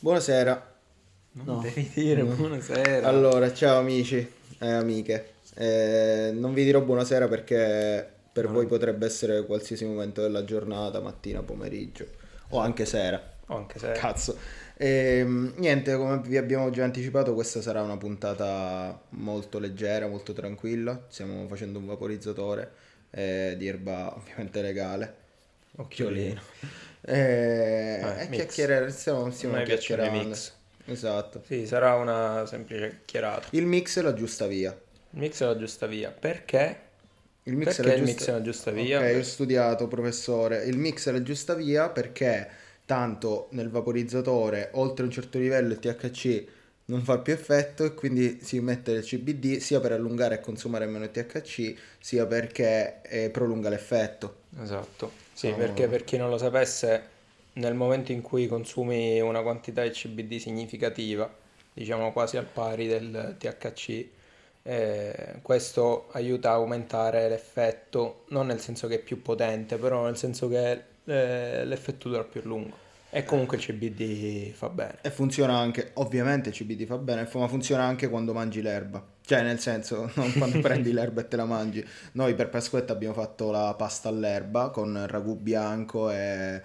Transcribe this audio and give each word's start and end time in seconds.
Buonasera. 0.00 0.74
Non 1.32 1.44
No. 1.56 1.60
devi 1.60 1.90
dire 1.94 2.22
No. 2.22 2.34
buonasera. 2.34 3.06
Allora, 3.06 3.52
ciao 3.52 3.78
amici 3.78 4.16
e 4.58 4.66
amiche. 4.68 5.34
Eh, 5.54 6.30
non 6.34 6.54
vi 6.54 6.64
dirò 6.64 6.80
buonasera 6.80 7.28
perché 7.28 8.08
per 8.32 8.46
No. 8.46 8.52
voi 8.52 8.66
potrebbe 8.66 9.06
essere 9.06 9.44
qualsiasi 9.44 9.84
momento 9.84 10.22
della 10.22 10.44
giornata, 10.44 11.00
mattina, 11.00 11.42
pomeriggio 11.42 12.06
o 12.50 12.58
anche 12.58 12.84
sera. 12.86 13.20
O 13.46 13.56
anche 13.56 13.78
se... 13.78 13.92
Cazzo. 13.92 14.36
Ehm, 14.76 15.52
niente, 15.56 15.94
come 15.96 16.20
vi 16.24 16.36
abbiamo 16.38 16.70
già 16.70 16.84
anticipato, 16.84 17.34
questa 17.34 17.60
sarà 17.60 17.82
una 17.82 17.96
puntata 17.98 18.98
molto 19.10 19.58
leggera, 19.58 20.06
molto 20.08 20.32
tranquilla. 20.32 21.04
Stiamo 21.08 21.46
facendo 21.48 21.78
un 21.78 21.86
vaporizzatore 21.86 22.70
eh, 23.10 23.54
di 23.58 23.66
erba 23.66 24.14
ovviamente 24.16 24.62
legale. 24.62 25.14
Occhiolino. 25.76 26.40
Eh, 27.02 28.00
Eh, 28.02 28.22
e 28.22 28.28
mix. 28.28 28.44
chiacchierare, 28.44 28.90
stiamo, 28.90 29.30
stiamo 29.30 29.56
A 29.56 29.62
chiacchierando. 29.62 30.28
mix. 30.28 30.52
Esatto. 30.84 31.42
Sì, 31.46 31.66
sarà 31.66 31.94
una 31.96 32.46
semplice 32.46 32.88
chiacchierata. 32.88 33.48
Il 33.50 33.66
mix 33.66 33.98
è 33.98 34.02
la 34.02 34.12
giusta 34.14 34.46
via. 34.46 34.76
Il 35.12 35.20
mix 35.20 35.40
è 35.42 35.46
la 35.46 35.56
giusta 35.56 35.86
via. 35.86 36.10
Perché? 36.10 36.80
Il 37.44 37.56
mix 37.56 37.76
Perché 37.76 37.82
è 37.82 37.84
la 37.84 37.92
il 37.94 37.98
giusta... 37.98 38.12
mix 38.12 38.28
è 38.28 38.32
la 38.32 38.42
giusta 38.42 38.70
via? 38.70 39.00
Ok, 39.00 39.14
ho 39.16 39.22
studiato, 39.22 39.88
professore. 39.88 40.64
Il 40.64 40.78
mix 40.78 41.08
è 41.08 41.12
la 41.12 41.22
giusta 41.22 41.54
via 41.54 41.88
perché 41.90 42.48
tanto 42.84 43.48
nel 43.52 43.70
vaporizzatore, 43.70 44.70
oltre 44.74 45.04
un 45.04 45.10
certo 45.10 45.38
livello, 45.38 45.72
il 45.72 45.78
THC 45.78 46.44
non 46.86 47.02
fa 47.02 47.18
più 47.20 47.32
effetto 47.32 47.84
e 47.84 47.94
quindi 47.94 48.40
si 48.42 48.60
mette 48.60 48.92
il 48.92 49.04
CBD 49.04 49.58
sia 49.58 49.80
per 49.80 49.92
allungare 49.92 50.36
e 50.36 50.40
consumare 50.40 50.86
meno 50.86 51.08
THC, 51.10 51.74
sia 52.00 52.26
perché 52.26 53.00
eh, 53.02 53.30
prolunga 53.30 53.68
l'effetto. 53.68 54.42
Esatto. 54.60 55.19
Sì, 55.40 55.46
Siamo- 55.46 55.56
perché 55.56 55.88
per 55.88 56.04
chi 56.04 56.18
non 56.18 56.28
lo 56.28 56.36
sapesse, 56.36 57.08
nel 57.54 57.72
momento 57.72 58.12
in 58.12 58.20
cui 58.20 58.46
consumi 58.46 59.20
una 59.20 59.40
quantità 59.40 59.82
di 59.82 59.88
CBD 59.88 60.36
significativa, 60.36 61.34
diciamo 61.72 62.12
quasi 62.12 62.36
al 62.36 62.44
pari 62.44 62.86
del 62.86 63.36
THC, 63.38 64.06
eh, 64.62 65.38
questo 65.40 66.08
aiuta 66.12 66.50
a 66.50 66.54
aumentare 66.56 67.26
l'effetto, 67.30 68.24
non 68.28 68.48
nel 68.48 68.60
senso 68.60 68.86
che 68.86 68.96
è 68.96 68.98
più 68.98 69.22
potente, 69.22 69.78
però 69.78 70.04
nel 70.04 70.18
senso 70.18 70.46
che 70.46 70.82
eh, 71.04 71.64
l'effetto 71.64 72.10
dura 72.10 72.24
più 72.24 72.42
a 72.42 72.44
lungo. 72.44 72.76
E 73.08 73.24
comunque 73.24 73.56
il 73.56 73.62
CBD 73.62 74.52
fa 74.52 74.68
bene. 74.68 74.98
E 75.00 75.10
funziona 75.10 75.56
anche, 75.56 75.92
ovviamente 75.94 76.50
il 76.50 76.54
CBD 76.54 76.84
fa 76.84 76.98
bene, 76.98 77.26
ma 77.32 77.48
funziona 77.48 77.84
anche 77.84 78.10
quando 78.10 78.34
mangi 78.34 78.60
l'erba. 78.60 79.02
Cioè, 79.30 79.42
nel 79.44 79.60
senso, 79.60 80.10
non 80.16 80.32
quando 80.32 80.58
prendi 80.66 80.92
l'erba 80.92 81.20
e 81.20 81.28
te 81.28 81.36
la 81.36 81.44
mangi. 81.44 81.86
Noi 82.12 82.34
per 82.34 82.48
Pasquetta 82.48 82.92
abbiamo 82.92 83.14
fatto 83.14 83.52
la 83.52 83.72
pasta 83.78 84.08
all'erba 84.08 84.70
con 84.70 85.04
ragù 85.06 85.36
bianco 85.36 86.10
e... 86.10 86.60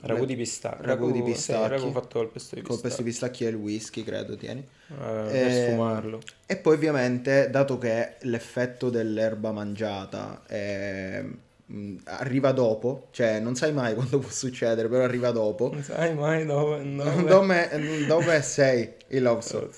Ragù 0.00 0.24
di 0.24 0.34
pistacchi. 0.34 0.84
Ragù 0.84 1.12
di 1.12 1.22
pistacchi. 1.22 1.68
ragù 1.68 1.92
fatto 1.92 2.18
col 2.18 2.28
pesto 2.32 2.56
di 2.56 2.62
Col 2.62 2.80
pesto 2.80 3.04
pistacchi. 3.04 3.04
di 3.04 3.10
pistacchi 3.10 3.44
e 3.44 3.48
il 3.50 3.54
whisky, 3.54 4.02
credo, 4.02 4.36
tieni. 4.36 4.60
Eh, 4.88 4.94
per 4.96 5.32
Ehm, 5.36 5.50
sfumarlo. 5.68 6.18
E 6.44 6.56
poi 6.56 6.74
ovviamente, 6.74 7.48
dato 7.50 7.78
che 7.78 8.16
l'effetto 8.22 8.90
dell'erba 8.90 9.52
mangiata 9.52 10.42
è- 10.48 11.24
mh, 11.66 11.96
arriva 12.04 12.50
dopo, 12.50 13.06
cioè 13.12 13.38
non 13.38 13.54
sai 13.54 13.72
mai 13.72 13.94
quando 13.94 14.18
può 14.18 14.28
succedere, 14.28 14.88
però 14.88 15.04
arriva 15.04 15.30
dopo. 15.30 15.70
Non 15.72 15.84
sai 15.84 16.16
mai 16.16 16.44
dove... 16.46 16.82
dove- 16.96 17.22
Dove, 17.24 18.06
dove 18.08 18.42
sei 18.42 18.92
il 19.10 19.22
Lobso? 19.22 19.70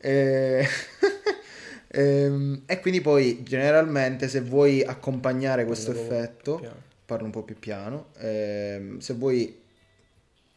E... 0.00 0.66
ehm, 1.88 2.62
e 2.66 2.80
quindi 2.80 3.00
poi 3.00 3.42
generalmente 3.42 4.28
se 4.28 4.40
vuoi 4.40 4.82
accompagnare 4.82 5.64
questo 5.64 5.92
Parlo 5.92 6.06
effetto, 6.06 6.74
parlo 7.04 7.24
un 7.24 7.30
po' 7.30 7.42
più 7.42 7.58
piano, 7.58 8.08
ehm, 8.18 8.98
se 8.98 9.14
vuoi 9.14 9.60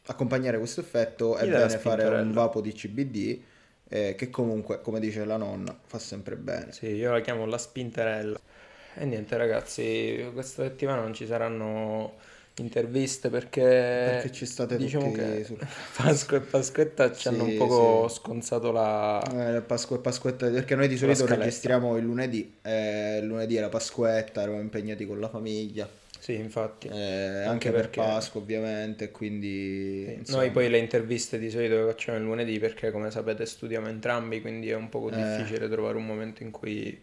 accompagnare 0.05 0.57
questo 0.57 0.81
effetto 0.81 1.37
è 1.37 1.45
la 1.45 1.59
bene 1.59 1.77
fare 1.77 2.05
un 2.05 2.31
vapo 2.31 2.61
di 2.61 2.73
CBD 2.73 3.39
eh, 3.87 4.15
che 4.15 4.29
comunque, 4.29 4.81
come 4.81 4.99
dice 4.99 5.25
la 5.25 5.37
nonna, 5.37 5.77
fa 5.85 5.99
sempre 5.99 6.37
bene. 6.37 6.71
Sì, 6.71 6.87
io 6.87 7.11
la 7.11 7.19
chiamo 7.19 7.45
la 7.45 7.57
spinterella. 7.57 8.39
E 8.95 9.05
niente 9.05 9.35
ragazzi, 9.37 10.29
questa 10.33 10.63
settimana 10.63 11.01
non 11.01 11.13
ci 11.13 11.25
saranno 11.25 12.13
interviste 12.57 13.29
perché, 13.29 13.61
Perché 13.61 14.31
ci 14.31 14.45
state 14.45 14.77
diciamo 14.77 15.11
tutti 15.11 15.19
che 15.19 15.43
sul- 15.45 15.57
Pasqua 15.97 16.37
e 16.37 16.41
Pasquetta 16.41 17.11
ci 17.13 17.27
hanno 17.27 17.43
Sì, 17.45 17.51
un 17.51 17.57
poco 17.57 18.07
sì. 18.07 18.15
sconzato 18.15 18.71
la... 18.71 19.57
Eh, 19.57 19.61
Pasqua 19.61 19.95
e 19.97 19.99
Pasquetta, 19.99 20.49
perché 20.49 20.75
noi 20.75 20.87
di 20.87 20.97
solito 20.97 21.25
registriamo 21.25 21.97
il 21.97 22.03
lunedì, 22.05 22.53
eh, 22.61 23.17
il 23.19 23.25
lunedì 23.25 23.55
la 23.57 23.69
Pasquetta, 23.69 24.41
eravamo 24.41 24.61
impegnati 24.61 25.05
con 25.05 25.19
la 25.19 25.29
famiglia. 25.29 25.87
Sì, 26.19 26.35
infatti. 26.35 26.87
Eh, 26.87 27.43
anche, 27.43 27.71
per 27.71 27.81
perché- 27.81 27.99
Pasqua 28.01 28.41
ovviamente, 28.41 29.09
quindi 29.11 30.05
Sì, 30.05 30.13
insomma, 30.13 30.41
Noi 30.43 30.51
poi 30.51 30.69
le 30.69 30.77
interviste 30.77 31.39
di 31.39 31.49
solito 31.49 31.75
le 31.77 31.85
facciamo 31.91 32.17
il 32.17 32.23
lunedì 32.23 32.59
perché 32.59 32.91
come 32.91 33.09
sapete 33.11 33.45
studiamo 33.45 33.87
entrambi, 33.87 34.39
quindi 34.41 34.69
è 34.69 34.75
un 34.75 34.89
poco 34.89 35.09
Eh. 35.09 35.15
difficile 35.15 35.67
trovare 35.69 35.97
un 35.97 36.05
momento 36.05 36.43
in 36.43 36.51
cui 36.51 36.99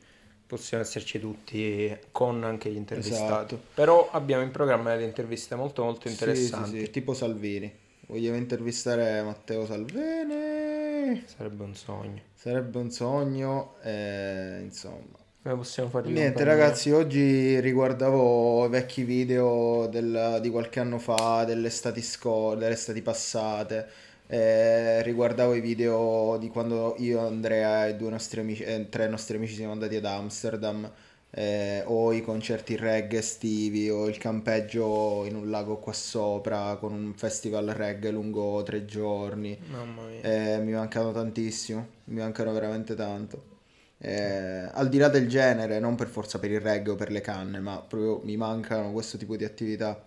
possiamo 0.48 0.82
esserci 0.82 1.20
tutti 1.20 1.94
con 2.10 2.42
anche 2.42 2.70
gli 2.70 2.76
intervistati. 2.76 3.54
Esatto. 3.54 3.60
Però 3.74 4.08
abbiamo 4.10 4.42
in 4.42 4.50
programma 4.50 4.90
delle 4.94 5.04
interviste 5.04 5.54
molto 5.54 5.84
molto 5.84 6.08
sì, 6.08 6.14
interessanti. 6.14 6.78
sì, 6.78 6.84
sì, 6.86 6.90
tipo 6.90 7.12
Salvini. 7.14 7.70
Vogliamo 8.06 8.38
intervistare 8.38 9.22
Matteo 9.22 9.66
Salvini? 9.66 11.22
Sarebbe 11.26 11.62
un 11.62 11.74
sogno. 11.74 12.22
Sarebbe 12.34 12.78
un 12.78 12.90
sogno, 12.90 13.74
eh, 13.82 14.60
insomma. 14.62 15.16
Come 15.42 15.56
possiamo 15.56 15.88
fargli 15.90 16.12
Niente 16.12 16.42
ragazzi, 16.44 16.90
oggi 16.90 17.60
riguardavo 17.60 18.68
vecchi 18.68 19.04
video 19.04 19.86
del- 19.86 20.38
di 20.40 20.48
qualche 20.50 20.80
anno 20.80 20.98
fa, 20.98 21.44
delle 21.44 21.68
estati, 21.68 22.00
sco- 22.02 22.54
delle 22.54 22.72
estati 22.72 23.02
passate, 23.02 23.86
eh, 24.30 25.02
riguardavo 25.02 25.54
i 25.54 25.60
video 25.60 26.36
di 26.38 26.48
quando 26.50 26.94
io, 26.98 27.20
Andrea 27.20 27.86
e 27.86 27.96
due 27.96 28.10
nostri 28.10 28.40
amici, 28.40 28.62
eh, 28.62 28.88
tre 28.90 29.08
nostri 29.08 29.36
amici 29.36 29.54
siamo 29.54 29.72
andati 29.72 29.96
ad 29.96 30.04
Amsterdam, 30.04 30.90
eh, 31.30 31.82
o 31.86 32.12
i 32.12 32.20
concerti 32.20 32.76
reggae 32.76 33.20
estivi, 33.20 33.88
o 33.88 34.06
il 34.06 34.18
campeggio 34.18 35.24
in 35.24 35.34
un 35.34 35.48
lago 35.48 35.78
qua 35.78 35.94
sopra 35.94 36.76
con 36.76 36.92
un 36.92 37.14
festival 37.14 37.68
reggae 37.68 38.10
lungo 38.10 38.62
tre 38.62 38.84
giorni. 38.84 39.58
Mamma 39.70 40.02
mia. 40.02 40.20
Eh, 40.20 40.58
mi 40.58 40.72
mancano 40.72 41.10
tantissimo, 41.10 41.86
mi 42.04 42.20
mancano 42.20 42.52
veramente 42.52 42.94
tanto. 42.94 43.56
Eh, 43.96 44.68
al 44.70 44.90
di 44.90 44.98
là 44.98 45.08
del 45.08 45.26
genere, 45.26 45.78
non 45.80 45.94
per 45.94 46.08
forza 46.08 46.38
per 46.38 46.50
il 46.50 46.60
reggae 46.60 46.92
o 46.92 46.96
per 46.96 47.10
le 47.10 47.22
canne, 47.22 47.60
ma 47.60 47.78
proprio 47.80 48.20
mi 48.24 48.36
mancano 48.36 48.92
questo 48.92 49.16
tipo 49.16 49.36
di 49.36 49.44
attività. 49.44 50.04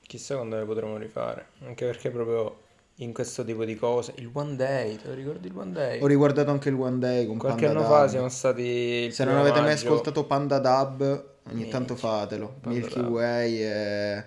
Chissà 0.00 0.36
quando 0.36 0.56
le 0.56 0.64
potremo 0.64 0.96
rifare. 0.96 1.46
Anche 1.64 1.84
perché 1.84 2.10
proprio 2.10 2.66
in 3.00 3.12
questo 3.12 3.44
tipo 3.44 3.64
di 3.64 3.74
cose. 3.76 4.12
Il 4.16 4.30
One 4.32 4.56
Day, 4.56 4.96
te 4.96 5.08
lo 5.08 5.14
ricordi 5.14 5.48
il 5.48 5.56
One 5.56 5.72
Day? 5.72 6.00
Ho 6.00 6.06
riguardato 6.06 6.50
anche 6.50 6.68
il 6.68 6.74
One 6.74 6.98
Day 6.98 7.26
con 7.26 7.38
Qualche 7.38 7.66
Panda 7.66 7.80
anno 7.80 7.88
fa 7.88 8.00
Dub. 8.00 8.08
siamo 8.08 8.28
stati. 8.28 9.10
Se 9.12 9.24
non 9.24 9.36
avete 9.36 9.60
mai 9.60 9.70
maggio- 9.70 9.86
ascoltato 9.86 10.24
Panda 10.24 10.58
Dub, 10.58 11.00
ogni 11.02 11.54
Minchia, 11.54 11.72
tanto 11.72 11.96
fatelo. 11.96 12.56
Panda 12.60 12.78
Milky 12.78 13.00
Dub. 13.00 13.10
Way 13.10 13.62
e 13.62 14.24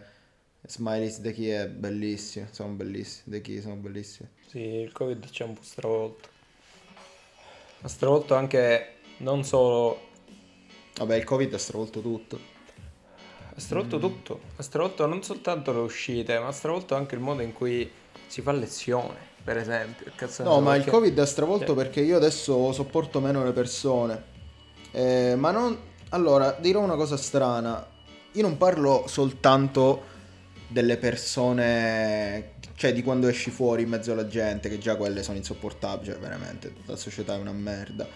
Smileys 0.67 1.21
The 1.21 1.33
Key 1.33 1.47
è 1.47 1.67
bellissimo, 1.67 2.47
sono 2.51 2.73
bellissimi, 2.73 3.35
The 3.35 3.41
Key 3.41 3.61
sono 3.61 3.75
bellissimi. 3.75 4.29
Sì, 4.47 4.59
il 4.59 4.91
Covid 4.91 5.29
ci 5.29 5.41
ha 5.41 5.45
un 5.45 5.53
po' 5.53 5.63
stravolto. 5.63 6.29
Ha 7.81 7.87
stravolto 7.87 8.35
anche 8.35 8.95
non 9.17 9.43
solo. 9.43 10.09
Vabbè, 10.95 11.15
il 11.15 11.23
Covid 11.23 11.53
ha 11.53 11.57
stravolto 11.57 11.99
tutto. 12.01 12.39
Ha 13.53 13.59
stravolto 13.59 13.99
tutto. 13.99 14.39
Ha 14.55 14.63
stravolto 14.63 15.05
non 15.07 15.23
soltanto 15.23 15.73
le 15.73 15.79
uscite, 15.79 16.39
ma 16.39 16.47
ha 16.47 16.51
stravolto 16.51 16.95
anche 16.95 17.15
il 17.15 17.21
modo 17.21 17.41
in 17.41 17.53
cui 17.53 17.89
si 18.31 18.41
fa 18.41 18.53
lezione, 18.53 19.17
per 19.43 19.57
esempio. 19.57 20.09
No, 20.43 20.61
ma 20.61 20.75
il 20.75 20.83
perché- 20.83 20.89
Covid 20.97 21.19
ha 21.19 21.25
stravolto 21.25 21.65
Cioè- 21.65 21.75
perché 21.75 21.99
io 21.99 22.15
adesso 22.15 22.71
sopporto 22.71 23.19
meno 23.19 23.43
le 23.43 23.51
persone. 23.51 24.23
Eh, 24.91 25.35
ma 25.37 25.51
non... 25.51 25.77
Allora, 26.09 26.55
dirò 26.57 26.79
una 26.79 26.95
cosa 26.95 27.17
strana. 27.17 27.85
Io 28.31 28.41
non 28.41 28.55
parlo 28.55 29.03
soltanto 29.07 30.03
delle 30.69 30.95
persone, 30.95 32.53
cioè 32.75 32.93
di 32.93 33.03
quando 33.03 33.27
esci 33.27 33.49
fuori 33.51 33.83
in 33.83 33.89
mezzo 33.89 34.13
alla 34.13 34.27
gente, 34.27 34.69
che 34.69 34.77
già 34.77 34.95
quelle 34.95 35.23
sono 35.23 35.35
insopportabili, 35.35 36.11
cioè 36.11 36.19
veramente, 36.19 36.73
la 36.85 36.95
società 36.95 37.35
è 37.35 37.37
una 37.37 37.51
merda. 37.51 38.07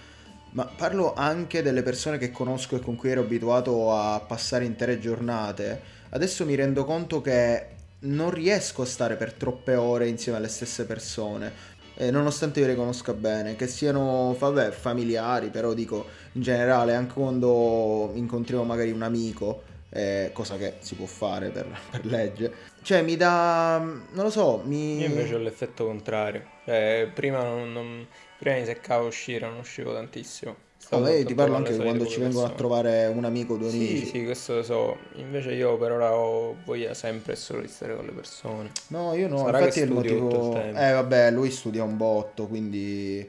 Ma 0.51 0.63
parlo 0.63 1.13
anche 1.13 1.62
delle 1.62 1.84
persone 1.84 2.18
che 2.18 2.31
conosco 2.31 2.78
e 2.78 2.80
con 2.80 2.95
cui 2.95 3.10
ero 3.12 3.19
abituato 3.22 3.94
a 3.94 4.22
passare 4.22 4.63
intere 4.63 4.98
giornate. 5.00 5.81
Adesso 6.12 6.45
mi 6.45 6.56
rendo 6.56 6.86
conto 6.86 7.19
che 7.19 7.75
non 8.06 8.31
riesco 8.31 8.81
a 8.81 8.86
stare 8.86 9.16
per 9.16 9.34
troppe 9.34 9.75
ore 9.75 10.07
insieme 10.07 10.38
alle 10.38 10.48
stesse 10.48 10.86
persone. 10.86 11.74
Eh, 11.98 12.12
nonostante 12.12 12.60
io 12.60 12.68
le 12.68 12.75
conosca 12.75 13.13
bene, 13.13 13.56
che 13.56 13.68
siano 13.68 14.36
vabbè, 14.38 14.72
familiari, 14.72 15.50
però 15.50 15.74
dico 15.74 16.06
in 16.34 16.42
generale, 16.42 16.94
anche 16.94 17.13
quando 17.13 18.12
incontriamo 18.13 18.63
magari 18.63 18.92
un 18.92 19.02
amico, 19.02 19.63
eh, 19.90 20.31
cosa 20.34 20.57
che 20.57 20.75
si 20.80 20.96
può 20.96 21.06
fare 21.06 21.50
per, 21.50 21.68
per 21.90 22.06
legge, 22.06 22.54
cioè 22.81 23.02
mi 23.02 23.16
dà, 23.16 23.78
non 23.80 24.24
lo 24.24 24.30
so, 24.30 24.62
mi... 24.66 25.00
Io 25.00 25.07
invece 25.07 25.36
ho 25.36 25.38
l'effetto 25.38 25.86
contrario. 25.86 26.44
Cioè, 26.66 27.10
prima 27.13 27.42
non, 27.44 27.72
non- 27.72 28.07
prima 28.38 28.57
mi 28.57 28.66
seccava 28.66 29.06
uscire, 29.06 29.48
non 29.48 29.57
uscivo 29.60 29.94
tantissimo. 29.94 30.65
Tutto 30.90 31.26
ti 31.26 31.34
parlo 31.34 31.56
anche 31.56 31.76
quando 31.76 32.06
ci 32.06 32.20
vengono 32.20 32.46
a 32.46 32.50
trovare 32.52 33.08
un 33.08 33.26
amico 33.26 33.54
o 33.54 33.58
due 33.58 33.70
Sì, 33.70 33.78
amici. 33.78 34.06
sì, 34.06 34.24
questo 34.24 34.56
lo 34.56 34.64
so. 34.64 34.98
Invece 35.16 35.54
io 35.54 35.78
per 35.78 35.92
ora 35.92 36.14
ho 36.16 36.56
voglia 36.64 36.94
sempre 36.94 37.34
e 37.34 37.36
solo 37.36 37.62
di 37.62 37.68
stare 37.68 37.96
con 37.96 38.06
le 38.06 38.12
persone. 38.12 38.72
No, 38.88 39.14
io 39.16 39.28
no, 39.28 39.38
Sarà 39.38 39.60
infatti 39.60 39.80
è 39.80 39.84
il 39.84 39.92
motivo... 39.92 40.48
il 40.48 40.50
tempo. 40.54 40.80
Eh 40.80 40.92
vabbè, 40.92 41.32
lui 41.32 41.50
studia 41.52 41.84
un 41.84 41.98
botto, 41.98 42.48
quindi 42.48 43.28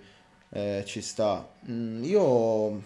eh, 0.50 0.82
ci 0.86 1.00
sta. 1.00 1.48
Mm, 1.70 2.04
io 2.04 2.20
non 2.20 2.82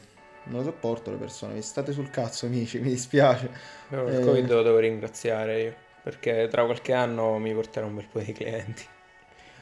lo 0.59 0.63
sopporto 0.63 1.11
le 1.11 1.17
persone, 1.17 1.55
mi 1.55 1.63
state 1.63 1.93
sul 1.93 2.11
cazzo 2.11 2.47
amici, 2.47 2.79
mi 2.81 2.91
dispiace. 2.91 3.51
Però 3.89 4.07
il 4.09 4.15
Eh. 4.17 4.21
Covid 4.21 4.51
lo 4.51 4.63
devo 4.63 4.79
ringraziare 4.79 5.63
io, 5.63 5.75
perché 6.03 6.49
tra 6.49 6.65
qualche 6.65 6.93
anno 6.93 7.39
mi 7.39 7.53
porterò 7.55 7.87
un 7.87 7.97
bel 7.97 8.07
po' 8.11 8.21
di 8.21 8.33
clienti. 8.33 8.85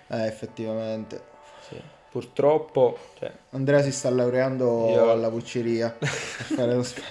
Eh, 0.08 0.26
effettivamente. 0.26 1.27
Purtroppo, 2.10 2.98
cioè, 3.18 3.30
Andrea 3.50 3.82
si 3.82 3.92
sta 3.92 4.08
laureando 4.10 4.88
Io- 4.90 5.10
alla 5.10 5.28
fare 6.00 6.74
lo 6.74 6.82
sp- 6.82 7.02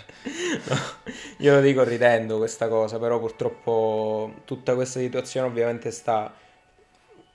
io 1.38 1.54
lo 1.54 1.62
dico 1.62 1.84
ridendo 1.84 2.38
questa 2.38 2.68
cosa, 2.68 2.98
però 2.98 3.20
purtroppo 3.20 4.34
tutta 4.46 4.74
questa 4.74 5.00
situazione 5.00 5.48
ovviamente 5.48 5.92
sta, 5.92 6.34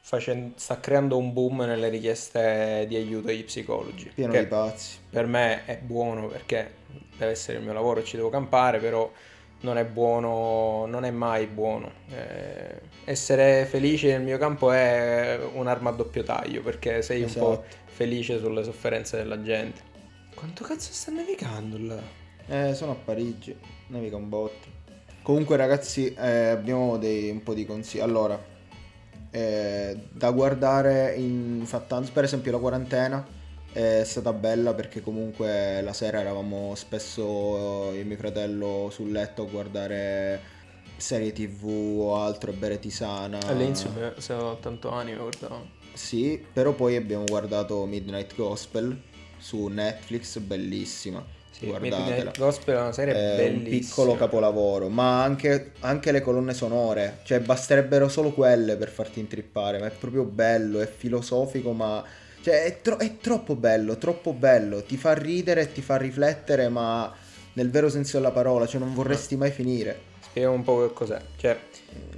facen- 0.01 0.55
sta 0.57 0.81
creando 0.81 1.17
un 1.17 1.33
boom 1.33 1.61
nelle 1.63 1.89
richieste 1.89 2.85
di 2.89 2.97
aiuto 2.97 3.29
agli 3.29 3.45
psicologi. 3.45 4.11
Pieno 4.15 4.33
di 4.33 4.47
pazzi. 4.47 4.99
per 5.09 5.27
me 5.27 5.65
è 5.65 5.79
buono 5.79 6.27
perché 6.27 6.75
deve 7.17 7.33
essere 7.33 7.59
il 7.59 7.65
mio 7.65 7.73
lavoro 7.73 8.01
e 8.01 8.05
ci 8.05 8.17
devo 8.17 8.29
campare, 8.29 8.79
però 8.79 9.11
non 9.63 9.79
è 9.79 9.85
buono, 9.85 10.87
non 10.87 11.05
è 11.05 11.11
mai 11.11 11.47
buono. 11.47 11.91
Eh, 12.11 12.81
essere 13.05 13.65
felice 13.67 14.09
nel 14.09 14.23
mio 14.23 14.39
campo 14.39 14.71
è 14.71 15.41
un'arma 15.55 15.91
a 15.91 15.93
doppio 15.93 16.23
taglio 16.23 16.63
perché 16.63 17.03
sei 17.03 17.23
un 17.23 17.33
po' 17.33 17.53
Esatto. 17.53 17.77
felice 17.87 18.39
sulle 18.39 18.63
sofferenze 18.63 19.17
della 19.17 19.43
gente. 19.43 19.81
Quanto 20.35 20.65
cazzo 20.65 20.93
sta 20.93 21.11
nevicando 21.11 21.79
là? 21.79 22.01
Eh, 22.47 22.75
sono 22.75 22.93
a 22.93 22.97
Parigi, 22.97 23.57
nevica 23.89 24.17
un 24.17 24.29
botto. 24.29 24.81
Comunque 25.23 25.57
ragazzi, 25.57 26.13
eh, 26.15 26.49
abbiamo 26.49 26.99
dei, 26.99 27.31
un 27.31 27.43
po' 27.43 27.55
di 27.55 27.65
consigli. 27.65 28.01
Allora, 28.01 28.41
eh, 29.31 29.97
da 30.11 30.31
guardare 30.33 31.15
in 31.15 31.63
fattanza, 31.65 32.11
per 32.13 32.25
esempio 32.25 32.51
la 32.51 32.59
quarantena 32.59 33.25
è 33.73 34.03
stata 34.05 34.33
bella 34.33 34.75
perché 34.75 35.01
comunque 35.01 35.81
la 35.83 35.93
sera 35.93 36.21
eravamo 36.21 36.75
spesso 36.75 37.91
io 37.93 38.01
e 38.01 38.05
mio 38.05 38.17
fratello 38.17 38.89
sul 38.91 39.11
letto 39.11 39.43
a 39.43 39.47
guardare 39.47 40.41
serie 40.97 41.33
tv 41.33 41.99
o 42.01 42.17
altro 42.23 42.51
e 42.51 42.55
bere 42.55 42.79
tisana. 42.79 43.39
All'inizio 43.47 43.91
avevo 43.91 44.57
tanto 44.59 44.91
anime 44.91 45.19
guardavo. 45.19 45.81
Sì, 45.95 46.43
però 46.53 46.73
poi 46.73 46.97
abbiamo 46.97 47.25
guardato 47.25 47.85
Midnight 47.85 48.35
Gospel 48.35 48.99
su 49.37 49.67
Netflix, 49.67 50.39
bellissima. 50.39 51.25
Sì, 51.51 51.67
Guardatela. 51.67 52.05
Midnight 52.05 52.39
Gospel 52.39 52.77
è 52.77 52.81
una 52.81 52.93
serie 52.93 53.15
È 53.15 53.31
un 53.31 53.37
bellissima. 53.37 53.79
piccolo 53.79 54.15
capolavoro, 54.17 54.89
ma 54.89 55.23
anche, 55.23 55.73
anche 55.81 56.13
le 56.13 56.21
colonne 56.23 56.55
sonore, 56.55 57.19
cioè 57.25 57.41
basterebbero 57.41 58.09
solo 58.09 58.33
quelle 58.33 58.77
per 58.77 58.89
farti 58.89 59.21
intrippare, 59.21 59.79
ma 59.79 59.87
è 59.87 59.91
proprio 59.91 60.25
bello, 60.25 60.81
è 60.81 60.87
filosofico, 60.87 61.73
ma 61.73 62.03
cioè, 62.43 62.65
è, 62.65 62.81
tro- 62.81 62.99
è 62.99 63.17
troppo 63.19 63.55
bello, 63.55 63.97
troppo 63.97 64.33
bello, 64.33 64.83
ti 64.83 64.97
fa 64.97 65.15
ridere 65.15 65.73
ti 65.73 65.81
fa 65.81 65.97
riflettere, 65.97 66.69
ma 66.69 67.13
nel 67.55 67.71
vero 67.71 67.89
senso 67.89 68.17
della 68.17 68.31
parola, 68.31 68.67
cioè 68.67 68.81
non 68.81 68.93
vorresti 68.95 69.37
mai 69.37 69.51
finire. 69.51 70.11
Spieghiamo 70.21 70.57
un 70.57 70.63
po' 70.63 70.87
che 70.87 70.93
cos'è. 70.93 71.21
Cioè, 71.37 71.59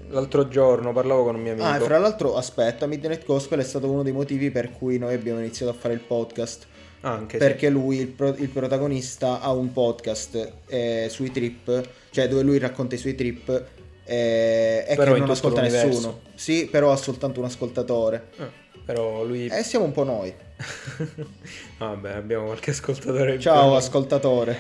l'altro 0.09 0.49
giorno 0.49 0.93
parlavo 0.93 1.25
con 1.25 1.35
un 1.35 1.43
mio 1.43 1.53
amico. 1.53 1.67
Ah, 1.67 1.77
e 1.77 1.81
fra 1.81 1.99
l'altro, 1.99 2.37
aspetta, 2.37 2.87
Midnight 2.87 3.25
Gospel 3.25 3.59
è 3.59 3.65
stato 3.65 3.91
uno 3.91 4.03
dei 4.03 4.13
motivi 4.13 4.51
per 4.51 4.71
cui 4.71 4.99
noi 4.99 5.15
abbiamo 5.15 5.41
iniziato 5.41 5.73
a 5.73 5.75
fare 5.75 5.95
il 5.95 6.01
podcast. 6.01 6.67
Ah, 7.01 7.13
anche 7.13 7.39
sì. 7.39 7.45
Perché 7.45 7.69
lui, 7.69 7.99
il, 7.99 8.07
pro- 8.07 8.37
il 8.37 8.49
protagonista, 8.49 9.41
ha 9.41 9.53
un 9.53 9.73
podcast 9.73 10.53
eh, 10.69 11.09
sui 11.11 11.31
trip, 11.31 11.89
cioè 12.11 12.29
dove 12.29 12.43
lui 12.43 12.59
racconta 12.59 12.95
i 12.95 12.99
suoi 12.99 13.15
trip 13.15 13.49
eh, 14.05 14.85
e 14.87 14.97
che 14.97 15.05
non 15.05 15.29
ascolta 15.29 15.61
nessuno. 15.61 16.21
Sì, 16.35 16.67
però 16.71 16.93
ha 16.93 16.97
soltanto 16.97 17.41
un 17.41 17.47
ascoltatore. 17.47 18.29
Ah, 18.39 18.63
però 18.85 19.25
lui... 19.25 19.47
E 19.47 19.63
siamo 19.63 19.85
un 19.87 19.93
po' 19.93 20.05
noi. 20.05 20.35
Vabbè, 21.79 22.13
abbiamo 22.13 22.47
qualche 22.47 22.71
ascoltatore 22.71 23.35
in 23.35 23.41
Ciao 23.41 23.69
più. 23.69 23.77
ascoltatore. 23.77 24.57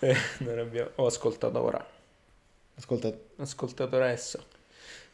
Eh, 0.00 0.16
non 0.38 0.58
abbiamo... 0.58 0.90
O 0.96 1.06
ascoltatora. 1.06 1.86
Ascolta... 2.76 3.12
Ascoltatoressa. 3.36 4.40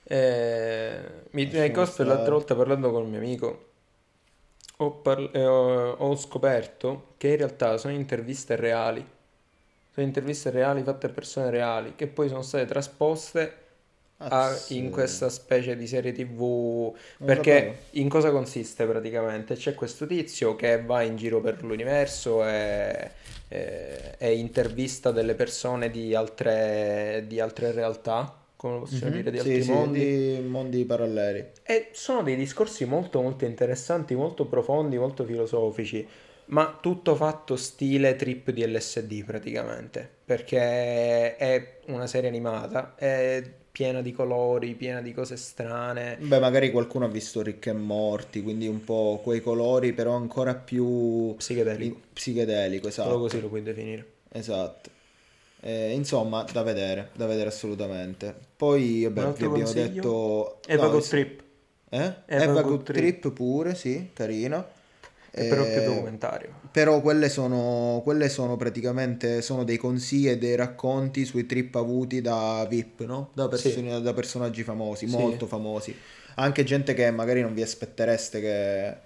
Eh, 0.05 1.01
Lasciamo 1.31 1.73
Gospel 1.73 2.07
stare. 2.07 2.09
l'altra 2.09 2.33
volta 2.35 2.55
parlando 2.55 2.91
con 2.91 3.03
un 3.05 3.11
mio 3.11 3.19
amico 3.19 3.69
ho, 4.79 4.91
parl- 4.91 5.31
eh, 5.33 5.47
ho- 5.47 5.93
ho 5.93 6.17
scoperto 6.17 7.15
che 7.17 7.29
in 7.29 7.37
realtà 7.37 7.77
sono 7.79 7.95
interviste 7.95 8.57
reali. 8.57 9.05
Sono 9.93 10.07
interviste 10.07 10.51
reali 10.51 10.83
fatte 10.83 11.07
a 11.07 11.09
persone 11.11 11.51
reali 11.51 11.95
che 11.95 12.07
poi 12.09 12.29
sono 12.29 12.43
state 12.43 12.67
trasposte 12.67 13.64
Ah, 14.19 14.63
sì. 14.65 14.65
in 14.69 14.91
questa 14.91 15.29
specie 15.29 15.77
di 15.77 15.87
serie 15.87 16.13
TV. 16.13 16.95
Perché 17.23 17.87
in 17.93 18.09
cosa 18.09 18.31
consiste 18.31 18.87
praticamente? 18.87 19.55
C'è 19.57 19.75
questo 19.75 20.07
tizio 20.07 20.57
che 20.57 20.83
va 20.83 21.03
in 21.03 21.17
giro 21.17 21.41
per 21.41 21.63
l'universo 21.63 22.45
e, 22.47 23.11
e- 23.49 24.15
e 24.19 24.35
intervista 24.37 25.11
delle 25.13 25.35
persone 25.35 25.91
di 25.91 26.15
altre, 26.15 27.25
di 27.27 27.39
altre 27.41 27.73
realtà, 27.73 28.35
come 28.57 28.79
possiamo 28.81 29.13
Mhm, 29.13 29.13
dire, 29.13 29.31
di 29.31 29.39
sì, 29.39 29.39
altri 29.39 29.63
sì, 29.63 29.91
mondi. 29.91 30.23
di 30.39 30.41
mondi 30.49 30.85
paralleli. 30.87 31.53
E 31.67 31.89
sono 31.93 32.23
dei 32.23 32.37
discorsi 32.37 32.85
molto 32.85 33.21
molto 33.23 33.45
interessanti, 33.47 34.15
molto 34.15 34.47
profondi, 34.47 34.99
molto 34.99 35.25
filosofici, 35.25 36.07
ma 36.47 36.79
tutto 36.81 37.15
fatto 37.15 37.57
stile 37.57 38.17
trip 38.17 38.51
di 38.51 38.67
LSD 38.67 39.25
praticamente, 39.25 40.09
perché 40.25 41.37
è 41.37 41.79
una 41.87 42.07
serie 42.07 42.29
animata, 42.29 42.95
è 42.97 43.43
piena 43.75 44.03
di 44.03 44.13
colori, 44.13 44.75
piena 44.77 45.03
di 45.03 45.13
cose 45.13 45.37
strane. 45.37 46.17
Beh, 46.21 46.39
magari 46.39 46.71
qualcuno 46.71 47.07
ha 47.07 47.09
visto 47.09 47.43
Rick 47.43 47.67
e 47.67 47.73
Morty, 47.73 48.41
quindi 48.41 48.69
un 48.69 48.85
po' 48.85 49.19
quei 49.21 49.41
colori, 49.43 49.93
però 49.93 50.13
ancora 50.15 50.55
più 50.55 51.35
Psichedelico, 51.37 52.01
psichedelico, 52.13 52.89
solo 52.91 53.09
esatto. 53.09 53.19
così 53.19 53.41
lo 53.41 53.49
puoi 53.49 53.63
definire. 53.65 54.13
Esatto. 54.31 54.91
Eh, 55.61 55.91
insomma, 55.93 56.45
da 56.45 56.63
vedere, 56.63 57.11
da 57.15 57.27
vedere 57.27 57.49
assolutamente. 57.49 58.33
Poi, 58.57 59.03
vabbè, 59.05 59.33
vi 59.39 59.45
abbiamo 59.45 59.55
consiglio? 59.57 59.83
detto... 59.89 60.61
Eva 60.67 60.85
no, 60.85 60.91
Good. 60.91 61.09
Trip, 61.09 61.43
Eh? 61.89 62.15
Eva 62.27 62.43
Eva 62.45 62.63
Good 62.63 62.63
Good 62.63 62.83
Trip. 62.85 63.21
Trip 63.21 63.33
pure, 63.33 63.75
sì, 63.75 64.11
carina. 64.13 64.65
È 65.35 65.49
però 65.49 65.65
più 65.65 65.73
Eh, 65.73 65.85
documentario. 65.85 66.49
Però 66.71 67.01
quelle 67.01 67.29
sono, 67.29 68.01
quelle 68.05 68.29
sono 68.29 68.57
praticamente 68.57 69.43
sono 69.43 69.65
dei 69.65 69.77
consigli 69.77 70.29
e 70.29 70.39
dei 70.39 70.55
racconti 70.57 71.25
sui 71.25 71.45
trip 71.47 71.75
avuti 71.75 72.21
da 72.21 72.65
VIP, 72.69 73.01
no? 73.05 73.31
Da, 73.35 73.49
persone- 73.49 74.01
da 74.01 74.13
personaggi 74.13 74.63
famosi, 74.63 75.09
Sì. 75.09 75.17
molto 75.17 75.47
famosi. 75.47 75.97
Anche 76.37 76.65
gente 76.65 76.95
che 76.95 77.11
magari 77.11 77.41
non 77.43 77.53
vi 77.55 77.63
aspettereste 77.63 78.41
che... 78.41 78.97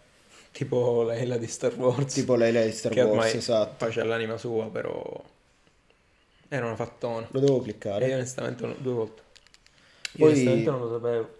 Tipo 0.50 1.02
Leila 1.04 1.36
di 1.36 1.46
Star 1.46 1.74
Wars, 1.78 2.14
Tipo 2.14 2.34
lei, 2.34 2.52
lei 2.52 2.70
di 2.70 2.76
Star 2.76 2.92
che 2.92 3.02
Wars, 3.02 3.34
esatto. 3.34 3.74
faccia 3.86 4.02
l'anima 4.04 4.36
sua, 4.38 4.68
però 4.70 5.22
era 6.48 6.64
una 6.66 6.76
fattona. 6.76 7.26
Lo 7.30 7.40
devo 7.40 7.54
E 7.54 7.56
io 7.56 7.62
cliccare. 7.62 8.14
onestamente 8.14 8.64
non- 8.66 8.76
due 8.78 8.92
volte. 8.92 9.22
Io 10.12 10.24
Poi- 10.24 10.28
onestamente 10.32 10.70
non 10.70 10.80
lo 10.80 10.90
sapevo. 10.90 11.36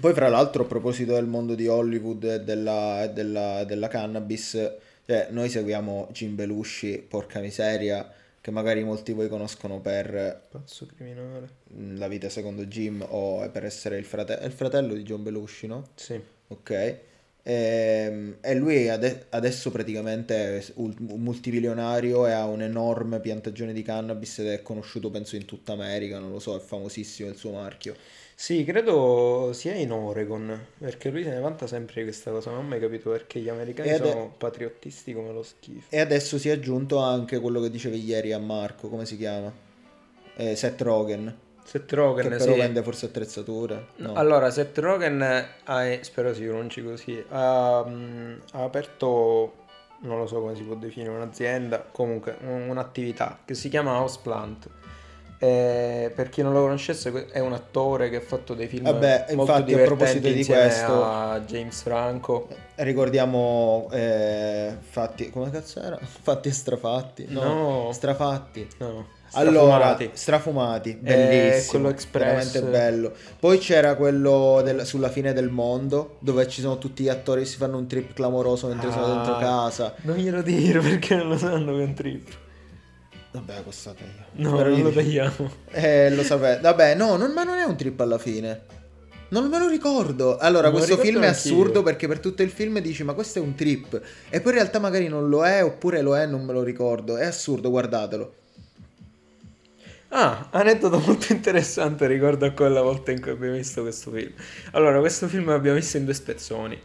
Poi, 0.00 0.14
fra 0.14 0.28
l'altro, 0.28 0.64
a 0.64 0.66
proposito 0.66 1.12
del 1.14 1.26
mondo 1.26 1.54
di 1.54 1.68
Hollywood 1.68 2.24
e 2.24 2.40
della, 2.40 3.04
e 3.04 3.10
della- 3.10 3.64
della 3.64 3.88
cannabis, 3.88 4.50
cioè, 5.06 5.28
noi 5.30 5.48
seguiamo 5.48 6.08
Jim 6.12 6.34
Belushi, 6.34 7.04
porca 7.06 7.38
miseria, 7.40 8.10
che 8.40 8.50
magari 8.50 8.82
molti 8.82 9.12
di 9.12 9.18
voi 9.18 9.28
conoscono 9.28 9.80
per 9.80 10.42
Pazzo 10.50 10.86
criminale. 10.96 11.48
mm, 11.74 11.98
La 11.98 12.08
vita 12.08 12.28
secondo 12.28 12.64
Jim 12.66 13.04
o 13.08 13.48
per 13.50 13.64
essere 13.64 13.96
il, 13.98 14.04
frate- 14.04 14.40
il 14.42 14.50
fratello 14.52 14.94
di 14.94 15.02
John 15.04 15.22
Belushi, 15.22 15.66
no? 15.68 15.90
Sì. 15.94 16.20
Ok. 16.48 16.96
Ehm, 17.44 18.36
E, 18.40 18.54
lui 18.54 18.88
ade- 18.88 19.26
adesso 19.30 19.70
praticamente 19.70 20.58
è 20.58 20.64
un 20.76 20.94
multimilionario 21.16 22.26
e 22.26 22.32
ha 22.32 22.46
un'enorme 22.46 23.20
piantagione 23.20 23.72
di 23.72 23.82
cannabis 23.82 24.38
ed 24.40 24.46
è 24.48 24.62
conosciuto 24.62 25.10
penso 25.10 25.36
in 25.36 25.44
tutta 25.44 25.72
America, 25.72 26.18
non 26.18 26.30
lo 26.32 26.38
so, 26.40 26.56
è 26.56 26.60
famosissimo 26.60 27.28
il 27.28 27.36
suo 27.36 27.52
marchio. 27.52 27.94
Sì, 28.42 28.64
credo 28.64 29.52
sia 29.52 29.72
in 29.74 29.92
Oregon, 29.92 30.66
perché 30.76 31.10
lui 31.10 31.22
se 31.22 31.30
ne 31.30 31.38
vanta 31.38 31.68
sempre 31.68 32.00
di 32.00 32.08
questa 32.08 32.32
cosa, 32.32 32.50
non 32.50 32.58
ho 32.58 32.62
mai 32.62 32.80
capito 32.80 33.08
perché 33.08 33.38
gli 33.38 33.48
americani 33.48 33.90
è- 33.90 33.94
sono 33.94 34.34
patriottisti 34.36 35.14
come 35.14 35.32
lo 35.32 35.44
schifo. 35.44 35.86
E 35.88 36.00
adesso 36.00 36.38
si 36.38 36.48
è 36.48 36.52
aggiunto 36.52 36.98
anche 36.98 37.38
quello 37.38 37.60
che 37.60 37.70
dicevi 37.70 38.04
ieri 38.04 38.32
a 38.32 38.40
Marco, 38.40 38.88
come 38.88 39.06
si 39.06 39.16
chiama? 39.16 39.52
Eh, 40.34 40.56
Seth 40.56 40.80
Rogen, 40.80 41.32
Seth 41.62 41.86
che 41.86 41.94
Rogen, 41.94 42.30
però 42.36 42.54
sì. 42.54 42.58
vende 42.58 42.82
forse 42.82 43.06
attrezzature. 43.06 43.86
No. 43.98 44.14
Allora, 44.14 44.50
Seth 44.50 44.76
Rogen 44.78 45.22
ha, 45.22 45.98
spero 46.00 46.34
si 46.34 46.42
pronunci 46.44 46.82
così, 46.82 47.24
ha, 47.28 47.84
mm, 47.86 48.34
ha 48.54 48.62
aperto, 48.64 49.52
non 50.00 50.18
lo 50.18 50.26
so 50.26 50.40
come 50.40 50.56
si 50.56 50.64
può 50.64 50.74
definire, 50.74 51.12
un'azienda, 51.12 51.86
comunque 51.92 52.38
un- 52.40 52.68
un'attività 52.70 53.38
che 53.44 53.54
si 53.54 53.68
chiama 53.68 54.00
Houseplant. 54.00 54.68
Eh, 55.44 56.12
per 56.14 56.28
chi 56.28 56.40
non 56.40 56.52
lo 56.52 56.60
conoscesse, 56.60 57.26
è 57.32 57.40
un 57.40 57.52
attore 57.52 58.08
che 58.10 58.16
ha 58.16 58.20
fatto 58.20 58.54
dei 58.54 58.68
film 58.68 58.84
Vabbè, 58.84 59.26
molto 59.34 59.52
infatti, 59.52 59.74
a 59.74 59.78
proposito 59.78 60.28
di 60.28 60.44
questo- 60.44 61.04
a 61.04 61.40
James 61.40 61.82
Franco. 61.82 62.46
Ricordiamo 62.76 63.88
eh, 63.90 64.72
fatti, 64.88 65.30
come 65.30 65.50
cazzo 65.50 65.82
era? 65.82 65.98
Fatti 66.22 66.48
e 66.48 66.52
strafatti? 66.52 67.26
No. 67.28 67.90
strafatti. 67.92 68.68
No, 68.78 69.04
Allora, 69.32 69.96
strafumati. 69.96 70.10
strafumati, 70.12 70.90
Eh, 70.90 70.94
bellissimo. 70.94 71.70
quello 71.72 71.88
Express. 71.88 72.22
Veramente 72.52 72.62
bello. 72.62 73.12
Poi 73.40 73.58
c'era 73.58 73.96
quello 73.96 74.60
del- 74.62 74.86
sulla 74.86 75.08
fine 75.08 75.32
del 75.32 75.48
mondo, 75.48 76.18
dove 76.20 76.46
ci 76.46 76.60
sono 76.60 76.78
tutti 76.78 77.02
gli 77.02 77.08
attori 77.08 77.40
che 77.42 77.48
si 77.48 77.56
fanno 77.56 77.78
un 77.78 77.88
trip 77.88 78.12
clamoroso 78.12 78.68
mentre 78.68 78.92
sono 78.92 79.06
Ah. 79.06 79.14
dentro 79.14 79.38
casa. 79.38 79.92
Non 80.02 80.18
glielo 80.18 80.40
dire 80.40 80.78
perché 80.80 81.16
non 81.16 81.30
lo 81.30 81.36
sanno 81.36 81.72
che 81.74 81.80
è 81.82 81.84
un 81.84 81.94
trip. 81.94 82.28
Vabbè, 83.32 83.62
questo 83.62 83.94
taglio. 83.94 84.48
No, 84.50 84.56
Però 84.56 84.68
non 84.68 84.82
lo 84.82 84.90
tagliamo. 84.92 85.50
Eh, 85.70 86.14
lo 86.14 86.22
sapete. 86.22 86.60
Vabbè, 86.60 86.94
no, 86.94 87.16
non- 87.16 87.32
ma 87.32 87.44
non 87.44 87.58
è 87.58 87.64
un 87.64 87.76
trip 87.76 87.98
alla 88.00 88.18
fine. 88.18 88.60
Non 89.28 89.48
me 89.48 89.58
lo 89.58 89.68
ricordo. 89.68 90.36
Allora, 90.36 90.64
Non 90.68 90.72
questo 90.76 90.96
ricordo 90.96 91.10
film 91.10 91.24
è 91.24 91.28
assurdo 91.28 91.82
perché 91.82 92.06
per 92.06 92.20
tutto 92.20 92.42
il 92.42 92.50
film 92.50 92.78
dici, 92.80 93.02
ma 93.04 93.14
questo 93.14 93.38
è 93.38 93.42
un 93.42 93.54
trip. 93.54 94.00
E 94.28 94.40
poi 94.42 94.52
in 94.52 94.58
realtà 94.58 94.78
magari 94.78 95.08
non 95.08 95.28
lo 95.30 95.44
è, 95.46 95.64
oppure 95.64 96.02
lo 96.02 96.14
è, 96.16 96.26
non 96.26 96.44
me 96.44 96.52
lo 96.52 96.62
ricordo. 96.62 97.16
È 97.16 97.24
assurdo, 97.24 97.70
guardatelo. 97.70 98.34
Ah, 100.08 100.48
aneddoto 100.50 100.98
molto 100.98 101.32
interessante 101.32 102.06
ricordo 102.06 102.44
a 102.44 102.50
quella 102.50 102.82
volta 102.82 103.12
in 103.12 103.22
cui 103.22 103.30
abbiamo 103.30 103.54
visto 103.56 103.80
questo 103.80 104.10
film. 104.10 104.32
Allora, 104.72 104.98
questo 104.98 105.26
film 105.26 105.46
l'abbiamo 105.48 105.78
visto 105.78 105.96
in 105.96 106.04
due 106.04 106.12
spezzoni. 106.12 106.78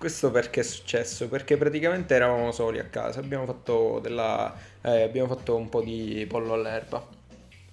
Questo 0.00 0.30
perché 0.30 0.60
è 0.60 0.62
successo? 0.62 1.28
Perché 1.28 1.58
praticamente 1.58 2.14
eravamo 2.14 2.52
soli 2.52 2.78
a 2.78 2.84
casa, 2.84 3.20
abbiamo 3.20 3.44
fatto, 3.44 3.98
della, 4.00 4.50
eh, 4.80 5.02
abbiamo 5.02 5.28
fatto 5.28 5.54
un 5.56 5.68
po' 5.68 5.82
di 5.82 6.24
pollo 6.26 6.54
all'erba. 6.54 7.06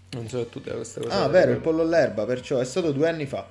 Non 0.09 0.27
so 0.27 0.39
se 0.39 0.49
tu 0.49 0.59
te 0.59 0.71
questa 0.71 0.99
cosa. 0.99 1.23
Ah, 1.23 1.29
vero, 1.29 1.51
il 1.51 1.61
pollo 1.61 1.83
all'erba, 1.83 2.25
perciò 2.25 2.57
è 2.59 2.65
stato 2.65 2.91
due 2.91 3.07
anni 3.07 3.25
fa. 3.25 3.47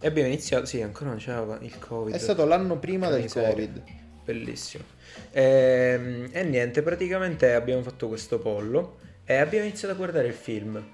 E 0.00 0.06
abbiamo 0.08 0.26
iniziato, 0.26 0.66
sì, 0.66 0.82
ancora 0.82 1.10
non 1.10 1.18
c'era 1.20 1.56
il 1.60 1.78
Covid. 1.78 2.12
È 2.12 2.18
stato 2.18 2.44
l'anno 2.46 2.78
prima 2.78 3.10
del 3.10 3.22
miseria. 3.22 3.48
Covid. 3.50 3.82
Bellissimo. 4.24 4.82
Ehm, 5.30 6.30
E, 6.32 6.42
niente, 6.42 6.82
praticamente 6.82 7.54
abbiamo 7.54 7.82
fatto 7.82 8.08
questo 8.08 8.40
pollo 8.40 8.98
e 9.24 9.36
abbiamo 9.36 9.66
iniziato 9.66 9.94
a 9.94 9.96
guardare 9.96 10.26
il 10.26 10.34
film. 10.34 10.84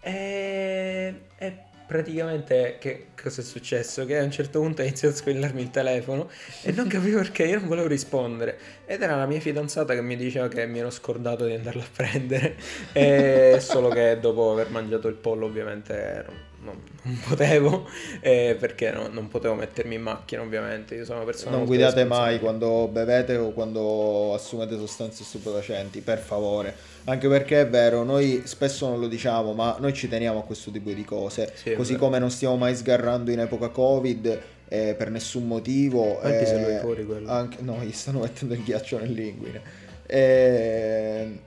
E, 0.00 1.14
e 1.36 1.56
praticamente 1.92 2.78
che 2.80 3.08
cosa 3.20 3.42
è 3.42 3.44
successo? 3.44 4.06
Che 4.06 4.18
a 4.18 4.24
un 4.24 4.30
certo 4.30 4.60
punto 4.60 4.80
ha 4.80 4.84
iniziato 4.84 5.14
a 5.14 5.18
squillarmi 5.18 5.60
il 5.60 5.70
telefono 5.70 6.30
e 6.62 6.72
non 6.72 6.88
capivo 6.88 7.18
perché 7.18 7.44
io 7.44 7.58
non 7.58 7.68
volevo 7.68 7.86
rispondere. 7.86 8.58
Ed 8.86 9.02
era 9.02 9.14
la 9.14 9.26
mia 9.26 9.40
fidanzata 9.40 9.92
che 9.92 10.00
mi 10.00 10.16
diceva 10.16 10.48
che 10.48 10.66
mi 10.66 10.78
ero 10.78 10.88
scordato 10.88 11.44
di 11.44 11.52
andarla 11.52 11.82
a 11.82 11.88
prendere. 11.94 12.56
E 12.92 13.58
solo 13.60 13.90
che 13.90 14.18
dopo 14.18 14.52
aver 14.52 14.70
mangiato 14.70 15.08
il 15.08 15.16
pollo 15.16 15.44
ovviamente 15.44 16.24
non, 16.26 16.36
non- 16.62 16.80
non 17.02 17.18
potevo 17.28 17.88
eh, 18.20 18.56
perché 18.58 18.90
no- 18.90 19.08
non 19.08 19.28
potevo 19.28 19.54
mettermi 19.54 19.94
in 19.94 20.02
macchina 20.02 20.42
ovviamente. 20.42 20.94
Io 20.94 21.04
sono 21.04 21.18
una 21.18 21.26
persona 21.26 21.56
Non 21.56 21.66
guidate 21.66 22.04
mai 22.04 22.38
quando 22.38 22.88
bevete 22.88 23.36
o 23.36 23.52
quando 23.52 24.34
assumete 24.34 24.76
sostanze 24.76 25.24
stupefacenti, 25.24 26.00
per 26.00 26.18
favore. 26.18 26.74
Anche 27.04 27.28
perché 27.28 27.62
è 27.62 27.68
vero, 27.68 28.04
noi 28.04 28.42
spesso 28.44 28.88
non 28.88 29.00
lo 29.00 29.08
diciamo, 29.08 29.52
ma 29.54 29.76
noi 29.80 29.92
ci 29.92 30.08
teniamo 30.08 30.38
a 30.38 30.42
questo 30.42 30.70
tipo 30.70 30.90
di 30.92 31.04
cose. 31.04 31.52
Sì, 31.54 31.70
è 31.70 31.76
Così 31.76 31.96
come 31.96 32.18
non 32.18 32.30
stiamo 32.30 32.56
mai 32.56 32.74
sgarrando 32.76 33.30
in 33.30 33.40
epoca 33.40 33.68
Covid 33.68 34.40
eh, 34.68 34.94
per 34.96 35.10
nessun 35.10 35.46
motivo. 35.46 36.14
Quanti 36.14 36.46
se 36.46 36.60
lo 36.60 36.68
eh, 36.68 36.74
hai 36.74 36.80
fuori 36.80 37.04
quello? 37.04 37.30
Anche, 37.30 37.58
no, 37.60 37.82
gli 37.82 37.92
stanno 37.92 38.20
mettendo 38.20 38.54
il 38.54 38.62
ghiaccio 38.62 38.98
nell'inguine. 38.98 39.60
Eh, 40.06 41.38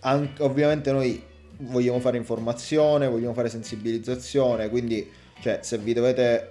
anche- 0.00 0.42
ovviamente 0.42 0.92
noi 0.92 1.22
vogliamo 1.58 2.00
fare 2.00 2.16
informazione, 2.16 3.08
vogliamo 3.08 3.34
fare 3.34 3.48
sensibilizzazione, 3.48 4.68
quindi 4.68 5.10
cioè, 5.40 5.60
se 5.62 5.78
vi 5.78 5.92
dovete 5.92 6.50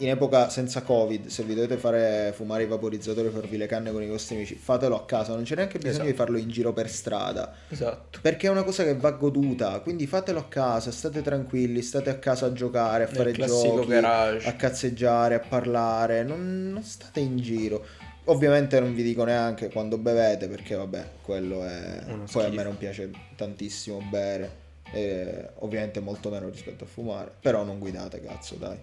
in 0.00 0.10
epoca 0.10 0.48
senza 0.48 0.82
covid, 0.82 1.26
se 1.26 1.42
vi 1.42 1.54
dovete 1.54 1.76
fare 1.76 2.32
fumare 2.34 2.62
i 2.62 2.66
vaporizzatori, 2.66 3.30
farvi 3.30 3.56
le 3.56 3.66
canne 3.66 3.90
con 3.90 4.00
i 4.00 4.06
vostri 4.06 4.36
amici, 4.36 4.54
fatelo 4.54 4.94
a 4.94 5.04
casa, 5.04 5.34
non 5.34 5.42
c'è 5.42 5.56
neanche 5.56 5.78
bisogno 5.78 5.94
Esatto. 5.94 6.10
di 6.10 6.16
farlo 6.16 6.38
in 6.38 6.48
giro 6.48 6.72
per 6.72 6.88
strada. 6.88 7.52
Esatto. 7.68 8.20
Perché 8.22 8.46
è 8.46 8.50
una 8.50 8.62
cosa 8.62 8.84
che 8.84 8.94
va 8.94 9.10
goduta, 9.10 9.80
quindi 9.80 10.06
fatelo 10.06 10.38
a 10.38 10.44
casa, 10.44 10.92
state 10.92 11.20
tranquilli, 11.20 11.82
state 11.82 12.10
a 12.10 12.18
casa 12.18 12.46
a 12.46 12.52
giocare, 12.52 13.04
a 13.04 13.06
fare 13.08 13.32
giochi, 13.32 13.88
garage. 13.88 14.46
a 14.48 14.52
cazzeggiare, 14.52 15.34
a 15.34 15.40
parlare, 15.40 16.22
non, 16.22 16.70
non 16.72 16.82
state 16.84 17.18
in 17.18 17.36
giro. 17.38 17.84
Ovviamente 18.28 18.78
non 18.78 18.94
vi 18.94 19.02
dico 19.02 19.24
neanche 19.24 19.70
quando 19.70 19.96
bevete, 19.96 20.48
perché 20.48 20.74
vabbè, 20.74 21.04
quello 21.22 21.64
è... 21.64 22.02
Uno 22.06 22.24
Poi 22.30 22.44
a 22.44 22.48
me 22.50 22.62
non 22.62 22.76
piace 22.76 23.10
tantissimo 23.36 24.00
bere, 24.10 24.66
e 24.92 25.48
ovviamente 25.60 26.00
molto 26.00 26.28
meno 26.30 26.48
rispetto 26.48 26.84
a 26.84 26.86
fumare, 26.86 27.32
però 27.40 27.64
non 27.64 27.78
guidate, 27.78 28.20
cazzo, 28.20 28.56
dai. 28.56 28.76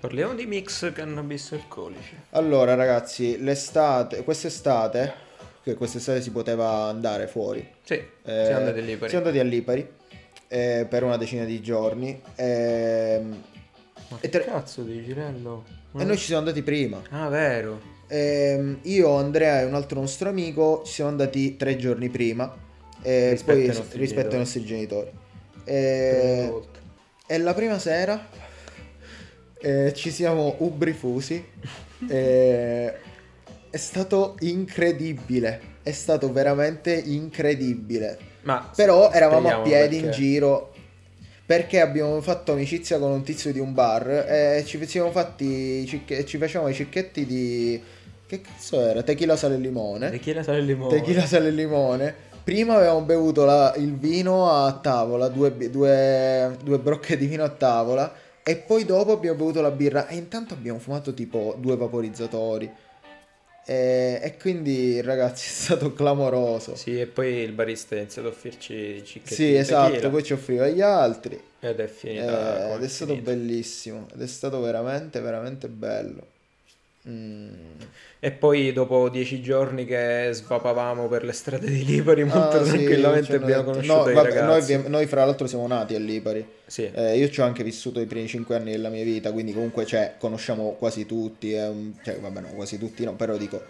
Parliamo 0.00 0.34
di 0.34 0.46
mix 0.46 0.92
cannabis 0.92 1.52
alcolici. 1.52 2.14
Allora 2.30 2.74
ragazzi, 2.74 3.42
l'estate, 3.42 4.24
quest'estate, 4.24 5.12
che 5.62 5.74
quest'estate 5.74 6.22
si 6.22 6.30
poteva 6.30 6.84
andare 6.84 7.26
fuori, 7.26 7.66
Sì, 7.82 7.94
eh, 7.94 8.44
siamo 8.44 8.58
andati 8.58 8.84
lì 8.84 8.96
per 8.96 9.08
Siamo 9.08 9.26
andati 9.26 9.44
a 9.44 9.48
Lipari 9.48 9.86
eh, 10.48 10.86
per 10.88 11.02
una 11.02 11.16
decina 11.16 11.44
di 11.44 11.60
giorni 11.60 12.18
ehm, 12.36 13.42
Ma 14.08 14.16
e 14.16 14.20
che 14.20 14.28
tre- 14.28 14.44
cazzo 14.44 14.82
di 14.82 15.02
Girello? 15.04 15.64
e 15.98 16.04
noi 16.04 16.16
ci 16.16 16.26
siamo 16.26 16.40
andati 16.40 16.62
prima. 16.62 17.02
Ah, 17.10 17.28
vero. 17.28 17.94
Ehm, 18.08 18.78
io, 18.82 19.10
Andrea 19.16 19.60
e 19.60 19.64
un 19.64 19.74
altro 19.74 20.00
nostro 20.00 20.28
amico 20.28 20.82
ci 20.84 20.92
siamo 20.92 21.10
andati 21.10 21.56
tre 21.56 21.76
giorni 21.76 22.08
prima 22.08 22.54
eh, 23.02 23.30
Rispetto 23.30 23.58
poi- 23.58 23.68
ai 23.68 23.76
nostri 23.76 23.98
rispetto 23.98 24.36
ai 24.36 24.44
genitori. 24.44 24.44
nostri 24.44 24.64
genitori. 24.64 25.10
Eh, 25.64 26.52
e 27.26 27.38
la 27.38 27.54
prima 27.54 27.78
sera 27.78 28.28
eh, 29.60 29.92
ci 29.94 30.10
siamo 30.10 30.54
ubrifusi. 30.58 31.44
eh, 32.08 32.94
è 33.70 33.76
stato 33.76 34.36
incredibile. 34.40 35.74
È 35.82 35.92
stato 35.92 36.32
veramente 36.32 36.92
incredibile. 36.94 38.18
Ma 38.42 38.70
Però 38.74 39.10
eravamo 39.10 39.48
a 39.48 39.60
piedi 39.62 39.96
in 39.96 40.02
perché. 40.02 40.16
giro 40.16 40.74
perché 41.44 41.80
abbiamo 41.80 42.20
fatto 42.20 42.52
amicizia 42.52 42.98
con 42.98 43.10
un 43.12 43.22
tizio 43.22 43.52
di 43.52 43.60
un 43.60 43.72
bar 43.72 44.08
e 44.28 44.64
ci 44.66 44.84
siamo 44.86 45.12
fatti 45.12 45.44
i 45.44 45.86
cicche- 45.86 46.24
ci 46.24 46.38
facevamo 46.38 46.68
i 46.70 46.74
cicchetti 46.74 47.24
di 47.24 47.80
che 48.26 48.40
cazzo 48.40 48.80
era? 48.80 49.02
Tequila 49.02 49.36
sale 49.36 49.54
e 49.54 49.58
limone. 49.58 50.10
Tequila 50.10 50.42
sale 50.42 50.58
e 50.58 50.62
limone. 50.62 50.94
Tequila 50.96 51.26
sale 51.26 51.48
e 51.48 51.50
limone. 51.52 52.14
Prima 52.42 52.74
avevamo 52.76 53.00
bevuto 53.02 53.44
la- 53.44 53.74
il 53.76 53.96
vino 53.96 54.50
a 54.50 54.72
tavola, 54.72 55.28
due, 55.28 55.56
due- 55.70 56.56
due 56.62 56.78
brocche 56.78 57.16
di 57.16 57.26
vino 57.26 57.42
a 57.44 57.48
tavola 57.48 58.12
e 58.42 58.56
poi 58.56 58.84
dopo 58.84 59.12
abbiamo 59.12 59.36
bevuto 59.38 59.60
la 59.60 59.70
birra 59.72 60.06
e 60.06 60.14
intanto 60.16 60.54
abbiamo 60.54 60.78
fumato 60.78 61.12
tipo 61.12 61.56
due 61.58 61.76
vaporizzatori. 61.76 62.70
E, 63.68 64.20
e 64.22 64.36
quindi 64.36 65.00
ragazzi 65.00 65.46
è 65.50 65.52
stato 65.52 65.92
clamoroso. 65.92 66.76
Sì, 66.76 67.00
e 67.00 67.06
poi 67.06 67.34
il 67.38 67.50
barista 67.52 67.96
ha 67.96 67.98
iniziato 67.98 68.28
a 68.28 68.30
offrirci 68.30 68.74
i 68.74 69.04
cicchetti 69.04 69.34
Sì, 69.34 69.54
esatto, 69.56 69.90
tequila 69.90 70.10
poi 70.10 70.22
ci 70.22 70.32
offriva 70.34 70.68
gli 70.68 70.80
altri 70.80 71.40
ed 71.58 71.80
è 71.80 71.82
eh, 71.82 71.88
finita 71.88 72.60
come 72.62 72.74
ed 72.76 72.82
è 72.84 72.88
stato 72.88 73.12
finita. 73.14 73.30
bellissimo, 73.32 74.06
ed 74.14 74.22
è 74.22 74.26
stato 74.28 74.60
veramente, 74.60 75.20
veramente 75.20 75.66
bello. 75.68 76.26
Mm. 77.08 77.54
E 78.18 78.32
poi 78.32 78.72
dopo 78.72 79.08
dieci 79.08 79.40
giorni 79.40 79.84
che 79.84 80.30
svapavamo 80.32 81.06
per 81.06 81.22
le 81.24 81.32
strade 81.32 81.66
di 81.70 81.84
Lipari 81.84 82.24
molto 82.24 82.38
Ah, 82.58 82.64
sì, 82.64 82.70
tranquillamente 82.70 83.26
ci 83.26 83.32
hanno 83.34 83.44
abbiamo 83.44 83.62
conosciuto 83.64 83.98
no, 84.04 84.10
i 84.10 84.14
vabbè, 84.14 84.42
noi, 84.42 84.82
noi 84.88 85.06
fra 85.06 85.24
l'altro 85.24 85.46
siamo 85.46 85.66
nati 85.68 85.94
a 85.94 85.98
Lipari. 86.00 86.44
Sì, 86.66 86.90
Eh, 86.92 87.16
io 87.16 87.28
ci 87.30 87.40
ho 87.40 87.44
anche 87.44 87.62
vissuto 87.62 88.00
i 88.00 88.06
primi 88.06 88.26
cinque 88.26 88.56
anni 88.56 88.72
della 88.72 88.88
mia 88.88 89.04
vita, 89.04 89.30
quindi 89.30 89.52
comunque 89.52 89.86
cioè, 89.86 90.14
conosciamo 90.18 90.72
quasi 90.72 91.06
tutti, 91.06 91.52
un- 91.52 91.92
cioè, 92.02 92.18
vabbè 92.18 92.40
no, 92.40 92.48
quasi 92.56 92.78
tutti 92.78 93.04
no, 93.04 93.14
però 93.14 93.36
dico 93.36 93.62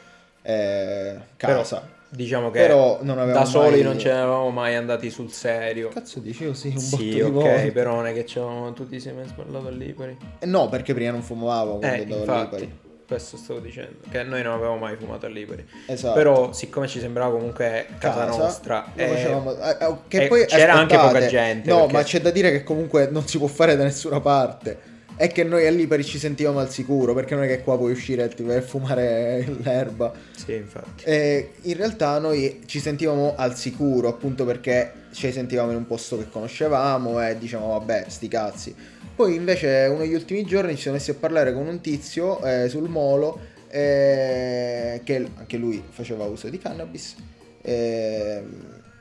eh, 0.43 1.17
Però, 1.37 1.57
casa. 1.59 1.87
diciamo 2.09 2.51
che 2.51 2.61
Però 2.61 2.99
avevamo 3.01 3.33
da 3.33 3.45
soli 3.45 3.71
mai- 3.71 3.83
non 3.83 3.99
ce 3.99 4.09
ne 4.09 4.15
eravamo 4.15 4.51
mai 4.51 4.77
andati 4.77 5.11
sul 5.11 5.31
serio. 5.31 5.89
Cazzo 5.89 6.21
dicevo 6.21 6.55
sì, 6.55 6.69
un 6.69 6.79
Sì, 6.79 6.91
botto 6.91 7.03
di 7.03 7.21
ok, 7.21 7.33
volte. 7.33 7.73
però 7.73 7.95
non 7.97 8.07
è 8.07 8.15
che 8.15 8.25
c'avevamo 8.27 8.73
tu 8.73 8.89
ti 8.89 8.99
sei 9.01 9.13
mai 9.13 9.27
sballato 9.27 9.67
a 9.67 9.71
Lipari. 9.71 10.17
Eh, 10.39 10.47
no, 10.47 10.69
perché 10.71 10.95
prima 10.95 11.11
non 11.11 11.23
fumavo 11.23 11.79
quando 11.79 11.87
Eh, 11.89 12.01
andavo 12.03 12.23
a 12.23 12.25
infatti, 12.25 12.61
Lipari. 12.65 12.79
Questo 13.07 13.37
stavo 13.37 13.61
dicendo, 13.61 13.99
che 14.11 14.23
noi 14.25 14.43
non 14.43 14.55
avevamo 14.55 14.79
mai 14.79 14.97
fumato 14.97 15.27
a 15.27 15.29
Lipari. 15.29 15.65
Esatto. 15.87 16.15
Però 16.15 16.53
siccome 16.53 16.89
ci 16.89 16.99
sembrava 16.99 17.33
comunque 17.33 17.87
casa, 17.99 18.27
nostra, 18.27 18.85
lo 18.95 19.03
eh, 19.03 19.07
facevamo- 19.09 19.57
eh, 19.59 19.77
eh, 19.81 19.95
che 20.09 20.25
e 20.25 20.29
poi 20.29 20.47
c'era 20.47 20.75
anche 20.75 20.97
poca 20.97 21.27
gente, 21.27 21.69
No, 21.71 21.81
perché- 21.81 21.93
ma 21.93 22.03
c'è 22.03 22.21
da 22.21 22.31
dire 22.31 22.51
che 22.51 22.65
comunque 22.65 23.09
non 23.11 23.27
si 23.27 23.39
può 23.39 23.47
fare 23.47 23.77
da 23.77 23.85
nessuna 23.85 24.21
parte. 24.21 24.95
È 25.17 25.29
che 25.29 25.45
noi 25.45 25.67
a 25.67 25.71
Lipari 25.71 26.05
ci 26.05 26.19
sentivamo 26.19 26.59
al 26.59 26.69
sicuro, 26.69 27.15
perché 27.15 27.35
non 27.35 27.45
è 27.45 27.47
che 27.47 27.63
qua 27.63 27.79
puoi 27.79 27.93
uscire 27.93 28.29
per 28.29 28.63
fumare 28.63 29.47
l'erba. 29.63 30.13
sì, 30.37 30.55
infatti. 30.55 31.05
E 31.05 31.53
in 31.63 31.77
realtà 31.77 32.19
noi 32.19 32.61
ci 32.67 32.81
sentivamo 32.81 33.33
al 33.35 33.57
sicuro, 33.57 34.09
appunto 34.09 34.45
perché 34.45 34.93
ci 35.13 35.33
sentivamo 35.33 35.71
in 35.71 35.79
un 35.79 35.87
posto 35.87 36.19
che 36.19 36.29
conoscevamo 36.29 37.27
e 37.27 37.39
diciamo 37.39 37.69
vabbè, 37.69 38.05
sti 38.09 38.29
cazzi. 38.29 38.77
Poi 39.17 39.35
invece 39.35 39.87
uno 39.91 40.01
degli 40.01 40.13
ultimi 40.15 40.45
giorni 40.45 40.75
ci 40.77 40.83
siamo 40.83 40.99
messi 40.99 41.11
a 41.11 41.15
parlare 41.15 41.55
con 41.55 41.67
un 41.67 41.81
tizio 41.81 42.43
eh, 42.45 42.69
sul 42.69 42.89
molo 42.89 43.39
eh, 43.71 45.01
che 45.05 45.27
anche 45.39 45.57
lui 45.57 45.83
faceva 45.89 46.25
uso 46.25 46.49
di 46.51 46.59
cannabis. 46.59 47.15
eh, 47.63 48.43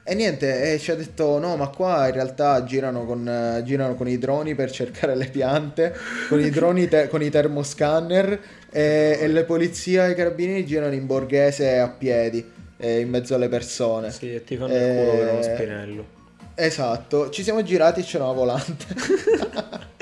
E 0.08 0.14
niente, 0.14 0.72
e 0.74 0.78
ci 0.80 0.92
ha 0.92 0.96
detto 0.96 1.38
no, 1.40 1.58
ma 1.58 1.68
qua 1.68 2.08
in 2.08 2.14
realtà 2.14 2.64
girano 2.64 3.06
con, 3.06 3.28
eh, 3.28 3.64
girano 3.64 3.96
con 3.96 4.08
i 4.08 4.18
droni 4.20 4.54
per 4.56 4.70
cercare 4.72 5.16
le 5.16 5.26
piante, 5.30 5.94
con 6.30 6.40
i 6.40 6.50
droni, 6.52 6.88
te- 6.88 7.08
con 7.10 7.22
i 7.24 7.30
termoscanner 7.32 8.40
e, 8.72 9.28
le 9.28 9.44
polizie 9.46 10.06
e 10.06 10.12
i 10.12 10.16
carabinieri 10.16 10.64
girano 10.66 10.94
in 10.94 11.06
borghese 11.08 11.80
a 11.80 11.90
piedi, 11.90 12.46
eh, 12.78 13.00
in 13.00 13.10
mezzo 13.10 13.34
alle 13.36 13.50
persone. 13.50 14.12
Sì, 14.12 14.34
e 14.36 14.44
ti 14.44 14.56
fanno 14.56 14.76
il 14.76 14.94
culo 14.96 15.18
per 15.18 15.28
uno 15.28 15.40
Eh, 15.40 15.44
spinello. 15.44 16.06
Esatto, 16.54 17.30
ci 17.32 17.42
siamo 17.44 17.64
girati 17.64 18.00
e 18.02 18.04
c'era 18.04 18.26
una 18.26 18.34
volante. 18.34 18.86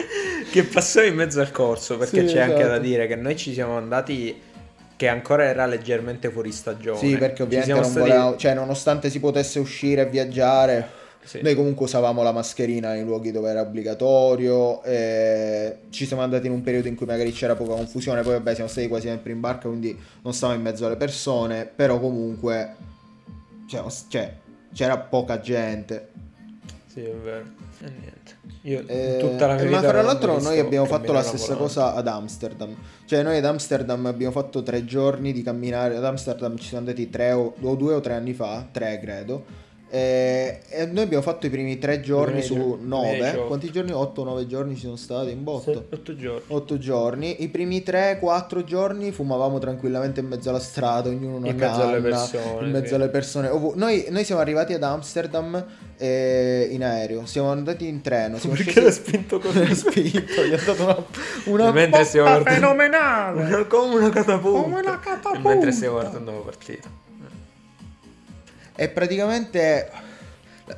che 0.53 0.63
passò 0.65 1.01
in 1.03 1.15
mezzo 1.15 1.39
al 1.41 1.49
corso, 1.51 1.97
perché 1.97 2.27
Sì, 2.27 2.33
c'è 2.35 2.41
anche 2.41 2.57
da 2.61 2.73
esatto. 2.73 2.81
dire 2.81 3.07
che 3.07 3.15
noi 3.15 3.35
ci 3.35 3.53
siamo 3.53 3.75
andati 3.75 4.39
che 4.95 5.07
ancora 5.07 5.45
era 5.45 5.65
leggermente 5.65 6.29
fuori 6.29 6.51
stagione. 6.51 6.99
Sì, 6.99 7.17
perché 7.17 7.37
Ci 7.37 7.41
ovviamente 7.41 7.65
siamo 7.65 7.81
non 7.81 7.89
stati- 7.89 8.07
volevamo, 8.09 8.35
cioè 8.37 8.53
nonostante 8.53 9.09
si 9.09 9.19
potesse 9.19 9.57
uscire 9.59 10.03
e 10.03 10.05
viaggiare, 10.05 10.87
Sì. 11.23 11.41
noi 11.41 11.55
comunque 11.55 11.85
usavamo 11.85 12.21
la 12.21 12.31
mascherina 12.31 12.91
nei 12.93 13.03
luoghi 13.03 13.31
dove 13.31 13.49
era 13.49 13.61
obbligatorio, 13.61 14.83
e 14.83 15.77
ci 15.89 16.05
siamo 16.05 16.21
andati 16.21 16.45
in 16.45 16.53
un 16.53 16.61
periodo 16.61 16.87
in 16.87 16.95
cui 16.95 17.05
magari 17.07 17.31
c'era 17.31 17.55
poca 17.55 17.73
confusione, 17.73 18.21
poi 18.21 18.33
vabbè 18.33 18.53
siamo 18.53 18.69
stati 18.69 18.87
quasi 18.87 19.07
sempre 19.07 19.31
in 19.31 19.39
barca, 19.39 19.67
quindi 19.67 19.97
non 20.21 20.33
stavamo 20.33 20.57
in 20.57 20.63
mezzo 20.63 20.85
alle 20.85 20.97
persone, 20.97 21.65
però 21.65 21.99
comunque 21.99 22.75
cioè, 23.67 23.81
cioè, 24.07 24.33
c'era 24.73 24.97
poca 24.99 25.39
gente. 25.39 26.09
Sì, 26.87 27.01
è 27.01 27.11
vero. 27.13 27.45
E 27.79 27.89
niente. 27.89 28.22
Io 28.63 28.83
Eh, 28.87 29.17
tutta 29.19 29.47
la 29.47 29.55
mia 29.55 29.69
ma 29.69 29.81
fra 29.81 30.01
l'altro 30.01 30.39
noi 30.41 30.59
abbiamo 30.59 30.85
fatto 30.85 31.11
la 31.11 31.21
stessa 31.21 31.53
volante. 31.53 31.63
cosa 31.63 31.93
ad 31.95 32.07
Amsterdam. 32.07 32.75
Cioè 33.05 33.23
noi 33.23 33.37
ad 33.37 33.45
Amsterdam 33.45 34.05
abbiamo 34.05 34.33
fatto 34.33 34.63
tre 34.63 34.83
giorni 34.85 35.31
di 35.31 35.41
camminare. 35.43 35.95
Ad 35.95 36.03
Amsterdam 36.03 36.57
ci 36.57 36.67
siamo 36.67 36.85
andati 36.85 37.09
tre 37.09 37.31
o, 37.31 37.53
o 37.61 37.75
due 37.75 37.93
o 37.93 38.01
tre 38.01 38.13
anni 38.13 38.33
fa, 38.33 38.67
tre 38.71 38.99
credo. 38.99 39.43
E, 39.95 40.61
e 40.69 40.85
noi 40.87 41.03
abbiamo 41.03 41.21
fatto 41.21 41.45
i 41.45 41.51
primi 41.51 41.77
tre 41.77 42.01
giorni 42.01 42.41
Primi 42.41 42.45
su 42.47 42.79
nove. 42.81 43.31
gio- 43.31 43.45
Quanti 43.45 43.69
giorni? 43.69 43.91
Otto 43.91 44.21
o 44.21 44.23
nove 44.23 44.47
giorni 44.47 44.73
ci 44.73 44.81
sono 44.85 44.95
stati 44.95 45.29
in 45.29 45.43
botto. 45.43 45.85
Otto 45.91 46.15
giorni. 46.15 46.41
Otto 46.47 46.77
giorni. 46.79 47.43
I 47.43 47.49
primi 47.49 47.83
tre, 47.83 48.17
quattro 48.19 48.63
giorni 48.63 49.11
fumavamo 49.11 49.59
tranquillamente 49.59 50.19
in 50.21 50.25
mezzo 50.25 50.49
alla 50.49 50.59
strada, 50.59 51.09
ognuno 51.09 51.35
una 51.35 51.49
In 51.49 51.57
mezzo 51.57 51.81
alle 51.83 52.01
canna, 52.01 52.27
persone, 52.27 52.65
in 52.65 52.71
mezzo 52.71 52.87
sì. 52.87 52.93
alle 52.95 53.09
persone. 53.09 53.51
Noi, 53.75 54.05
noi 54.09 54.23
siamo 54.23 54.41
arrivati 54.41 54.73
ad 54.73 54.81
Amsterdam 54.81 55.63
eh, 55.97 56.69
in 56.71 56.83
aereo, 56.83 57.27
siamo 57.27 57.51
andati 57.51 57.87
in 57.87 58.01
treno. 58.01 58.39
Siamo 58.39 58.55
Perché 58.55 58.71
scesi- 58.71 58.85
l'ha 58.87 58.91
spinto 58.91 59.37
così? 59.37 59.59
l'ha 59.67 59.75
spinto, 59.75 60.43
gli 60.43 60.53
ha 60.53 60.59
dato 60.65 60.83
una, 60.83 61.03
una 61.67 61.71
Mentre 61.71 62.03
stiamo 62.05 62.41
fenomenale. 62.41 63.43
Una- 63.45 63.65
come 63.65 63.93
una 63.93 64.09
catapulta. 64.09 64.61
Come 64.63 64.79
una 64.79 64.99
catapulta. 64.99 65.49
Mentre 65.49 65.71
stiamo 65.71 65.99
guardando 65.99 66.31
la 66.31 66.37
partita. 66.39 66.89
E 68.75 68.89
praticamente 68.89 69.89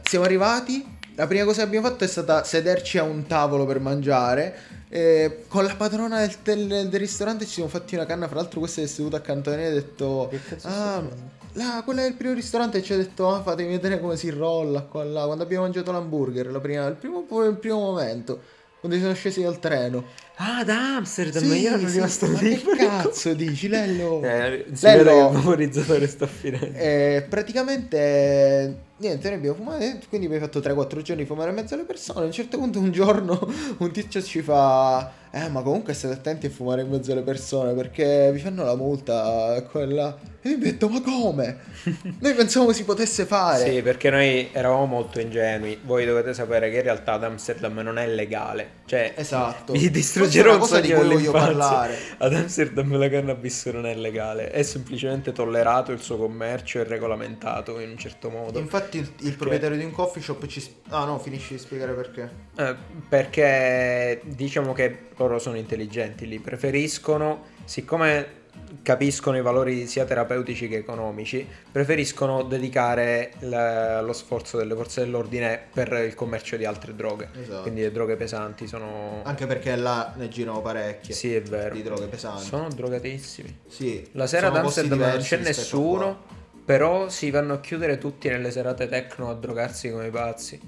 siamo 0.04 0.26
arrivati. 0.26 0.94
La 1.16 1.28
prima 1.28 1.46
cosa 1.46 1.62
che 1.62 1.68
abbiamo 1.68 1.88
fatto 1.88 2.04
è 2.04 2.08
stata 2.08 2.44
sederci 2.44 2.98
a 2.98 3.04
un 3.04 3.26
tavolo 3.26 3.66
per 3.66 3.80
mangiare. 3.80 4.74
e 4.90 5.44
con 5.48 5.64
la 5.66 5.76
padrona 5.76 6.20
del, 6.20 6.68
del- 6.68 6.90
del 6.90 7.00
ristorante 7.00 7.46
ci 7.46 7.52
siamo 7.54 7.70
fatti 7.70 7.96
una 7.96 8.06
canna. 8.06 8.28
Fra 8.28 8.38
l'altro, 8.38 8.60
questa 8.60 8.82
è 8.82 8.86
seduta 8.86 9.18
accanto 9.18 9.50
a 9.50 9.56
noi 9.56 9.64
e 9.64 9.68
ha 9.68 9.72
detto: 9.72 10.24
Ah, 10.24 10.38
stai 10.38 10.40
facendo?" 10.60 11.16
là, 11.54 11.82
quello 11.86 12.02
è 12.02 12.06
il 12.06 12.14
primo 12.16 12.34
ristorante. 12.34 12.78
E 12.80 12.84
ci 12.84 12.94
ha 12.94 12.98
detto: 12.98 13.34
ah, 13.34 13.42
fatemi 13.42 13.70
vedere 13.72 14.00
come 14.00 14.18
si 14.18 14.30
rolla 14.30 14.82
qua 14.82 15.04
là. 15.06 15.24
Quando 15.26 15.44
abbiamo 15.44 15.64
mangiato 15.64 15.92
l'hamburger, 15.92 16.48
la 16.52 16.60
prima- 16.60 16.88
il, 16.88 16.96
primo, 16.96 17.26
il 17.48 17.58
primo 17.58 17.80
momento, 17.80 18.42
quando 18.86 18.98
siamo 18.98 19.14
scesi 19.16 19.42
dal 19.42 19.60
treno. 19.60 20.04
Ah, 20.36 20.64
da 20.64 20.96
Amsterdam, 20.98 21.44
Sì, 21.44 21.60
io 21.60 21.70
ero 21.76 21.88
sì, 21.88 21.94
rimasto 21.96 22.28
ma 22.28 22.40
lì. 22.42 22.62
che 22.62 22.76
cazzo 22.76 23.34
dici, 23.34 23.68
Lello? 23.68 24.22
Eh, 24.24 24.66
Lello- 24.80 25.30
che 25.32 25.38
il 25.38 25.38
memorizzatore 25.44 26.08
sta 26.08 26.28
finendo. 26.28 26.78
E 26.78 27.26
praticamente 27.28 28.84
niente, 28.98 29.28
noi 29.30 29.38
abbiamo 29.38 29.56
fumato, 29.56 29.84
quindi 30.10 30.28
abbiamo 30.28 30.46
fatto 30.46 30.60
3-4 30.60 31.02
giorni 31.02 31.24
di 31.24 31.28
fumare 31.28 31.50
in 31.50 31.56
mezzo 31.56 31.74
alle 31.74 31.84
persone. 31.84 32.22
A 32.22 32.26
un 32.26 32.32
certo 32.32 32.58
punto 32.58 32.80
un 32.80 32.92
giorno 32.92 33.40
un 33.78 33.92
tizio 33.92 34.22
ci 34.22 34.42
fa 34.42 35.24
"Eh, 35.32 35.50
ma 35.50 35.62
comunque 35.62 35.94
state 35.94 36.14
attenti 36.14 36.46
a 36.46 36.50
fumare 36.50 36.84
in 36.84 36.90
mezzo 36.90 37.12
alle 37.12 37.22
persone 37.22 37.74
perché 37.74 38.32
vi 38.32 38.40
fanno 38.40 38.64
la 38.64 38.76
multa 38.76 39.62
quella". 39.70 40.18
E 40.42 40.50
io 40.50 40.58
mi 40.58 40.64
ho 40.64 40.66
detto 40.72 40.88
"Ma 40.90 41.02
come?". 41.02 41.58
Noi 42.20 42.34
pensavamo 42.34 42.72
si 42.72 42.84
potesse 42.86 43.26
fare. 43.26 43.70
Sì, 43.70 43.82
perché 43.82 44.10
noi 44.10 44.50
eravamo 44.52 44.86
molto 44.86 45.20
ingenui. 45.20 45.80
Voi 45.84 46.06
dovete 46.06 46.34
sapere 46.34 46.70
che 46.70 46.78
in 46.78 46.84
realtà 46.84 47.14
ad 47.14 47.24
Amsterdam 47.24 47.78
non 47.80 47.98
è 47.98 48.08
legale. 48.08 48.84
Cioè, 48.86 49.14
Esatto. 49.16 49.74
vi 49.74 49.90
distruggerò 49.90 50.54
un 50.54 50.60
cosa 50.60 50.80
di 50.80 50.94
cui 50.94 51.08
voglio 51.08 51.32
parlare. 51.32 51.98
Ad 52.20 52.34
Amsterdam 52.34 52.96
la 52.98 53.10
cannabis 53.10 53.66
non 53.66 53.88
è 53.88 53.96
legale, 53.96 54.52
è 54.52 54.62
semplicemente 54.64 55.32
tollerato 55.32 55.92
il 55.92 56.00
suo 56.00 56.18
commercio 56.18 56.80
e 56.80 56.84
regolamentato 56.84 57.80
in 57.80 57.90
un 57.90 57.98
certo 57.98 58.30
modo. 58.30 58.60
Infatti 58.60 58.95
il, 58.98 59.12
il 59.22 59.36
proprietario 59.36 59.78
di 59.78 59.84
un 59.84 59.92
coffee 59.92 60.22
shop 60.22 60.46
ci 60.48 60.64
Ah 60.90 61.06
no, 61.06 61.20
finisci 61.20 61.54
di 61.54 61.60
spiegare 61.60 61.94
perché. 61.94 62.30
Eh, 62.58 62.76
perché 63.08 64.22
diciamo 64.24 64.74
che 64.74 65.08
loro 65.18 65.40
sono 65.40 65.58
intelligenti, 65.58 66.28
li 66.28 66.40
preferiscono, 66.40 67.46
siccome 67.64 68.44
capiscono 68.82 69.38
i 69.38 69.42
valori 69.42 69.86
sia 69.88 70.06
terapeutici 70.06 70.68
che 70.68 70.78
economici, 70.78 71.48
preferiscono 71.72 72.44
dedicare 72.44 73.32
la- 73.40 74.02
lo 74.02 74.14
sforzo 74.14 74.58
delle 74.58 74.76
forze 74.76 75.02
dell'ordine 75.04 75.60
per 75.74 75.92
il 76.06 76.14
commercio 76.14 76.56
di 76.56 76.66
altre 76.66 76.96
droghe. 76.96 77.30
Esatto. 77.42 77.62
Quindi 77.64 77.82
le 77.82 77.92
droghe 77.92 78.16
pesanti 78.16 78.68
sono... 78.68 79.22
Anche 79.24 79.46
perché 79.46 79.76
là 79.76 80.14
ne 80.16 80.30
girano 80.30 80.62
parecchie. 80.62 81.14
Sì, 81.14 81.34
è 81.34 81.42
vero. 81.42 81.74
Di 81.76 81.84
droghe 81.84 82.08
pesanti. 82.08 82.44
Sono 82.46 82.68
drogatissimi. 82.70 83.60
Sì. 83.68 84.08
La 84.14 84.28
sera 84.28 84.48
ad 84.48 84.56
Amsterdam 84.58 85.00
non 85.00 85.18
c'è 85.18 85.38
nessuno. 85.38 86.44
Però 86.66 87.10
si 87.10 87.30
vanno 87.30 87.54
a 87.54 87.60
chiudere 87.60 88.00
tutti 88.00 88.28
nelle 88.28 88.50
serate 88.50 88.88
techno 88.88 89.30
a 89.30 89.36
drogarsi 89.36 89.92
come 89.92 90.08
i 90.08 90.12
pazzi. 90.12 90.60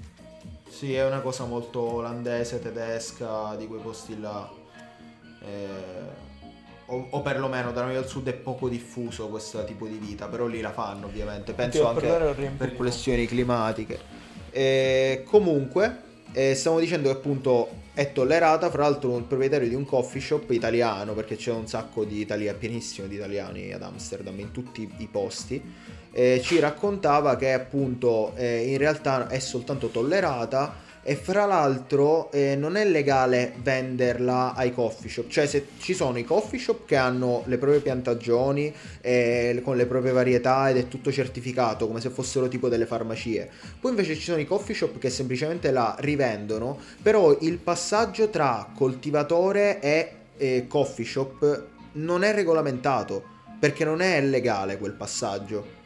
Sì, 0.68 0.94
è 0.94 1.04
una 1.04 1.20
cosa 1.20 1.44
molto 1.44 1.80
olandese, 1.80 2.62
tedesca, 2.62 3.56
di 3.56 3.66
quei 3.66 3.80
posti 3.80 4.20
là. 4.20 4.48
Eh, 5.42 6.26
o, 6.86 7.08
o 7.10 7.20
perlomeno 7.20 7.72
da 7.72 7.82
noi 7.82 7.96
al 7.96 8.06
sud 8.06 8.28
è 8.28 8.32
poco 8.32 8.68
diffuso 8.68 9.28
questo 9.28 9.64
tipo 9.64 9.86
di 9.86 9.96
vita, 9.96 10.28
però 10.28 10.46
lì 10.46 10.60
la 10.60 10.70
fanno 10.70 11.06
ovviamente. 11.06 11.52
Penso 11.52 11.88
anche 11.88 12.52
per 12.56 12.76
questioni 12.76 13.26
climatiche. 13.26 13.98
E 14.50 15.24
comunque, 15.26 16.02
eh, 16.32 16.54
stiamo 16.54 16.78
dicendo 16.78 17.10
che 17.10 17.16
appunto 17.16 17.68
è 17.98 18.12
tollerata, 18.12 18.70
fra 18.70 18.82
l'altro 18.82 19.16
il 19.16 19.24
proprietario 19.24 19.66
di 19.66 19.74
un 19.74 19.84
coffee 19.84 20.20
shop 20.20 20.52
italiano, 20.52 21.14
perché 21.14 21.34
c'è 21.34 21.50
un 21.50 21.66
sacco 21.66 22.04
di 22.04 22.20
italiani, 22.20 22.56
pienissimo 22.56 23.08
di 23.08 23.16
italiani 23.16 23.72
ad 23.72 23.82
Amsterdam, 23.82 24.38
in 24.38 24.52
tutti 24.52 24.88
i 24.98 25.08
posti, 25.10 25.60
eh, 26.12 26.40
ci 26.40 26.60
raccontava 26.60 27.34
che 27.34 27.52
appunto 27.52 28.36
eh, 28.36 28.70
in 28.70 28.78
realtà 28.78 29.26
è 29.26 29.40
soltanto 29.40 29.88
tollerata 29.88 30.86
e 31.08 31.16
fra 31.16 31.46
l'altro 31.46 32.30
eh, 32.32 32.54
non 32.54 32.76
è 32.76 32.84
legale 32.84 33.54
venderla 33.62 34.52
ai 34.52 34.74
coffee 34.74 35.08
shop, 35.08 35.28
cioè 35.28 35.46
se 35.46 35.68
ci 35.78 35.94
sono 35.94 36.18
i 36.18 36.22
coffee 36.22 36.58
shop 36.58 36.84
che 36.84 36.96
hanno 36.96 37.44
le 37.46 37.56
proprie 37.56 37.80
piantagioni 37.80 38.70
eh, 39.00 39.58
con 39.64 39.78
le 39.78 39.86
proprie 39.86 40.12
varietà 40.12 40.68
ed 40.68 40.76
è 40.76 40.86
tutto 40.86 41.10
certificato 41.10 41.86
come 41.86 42.02
se 42.02 42.10
fossero 42.10 42.46
tipo 42.46 42.68
delle 42.68 42.84
farmacie, 42.84 43.48
poi 43.80 43.92
invece 43.92 44.16
ci 44.16 44.20
sono 44.20 44.38
i 44.38 44.44
coffee 44.44 44.74
shop 44.74 44.98
che 44.98 45.08
semplicemente 45.08 45.70
la 45.70 45.96
rivendono, 46.00 46.78
però 47.00 47.34
il 47.40 47.56
passaggio 47.56 48.28
tra 48.28 48.68
coltivatore 48.76 49.80
e 49.80 50.12
eh, 50.36 50.66
coffee 50.68 51.06
shop 51.06 51.66
non 51.92 52.22
è 52.22 52.34
regolamentato 52.34 53.24
perché 53.58 53.86
non 53.86 54.02
è 54.02 54.20
legale 54.20 54.76
quel 54.76 54.92
passaggio. 54.92 55.76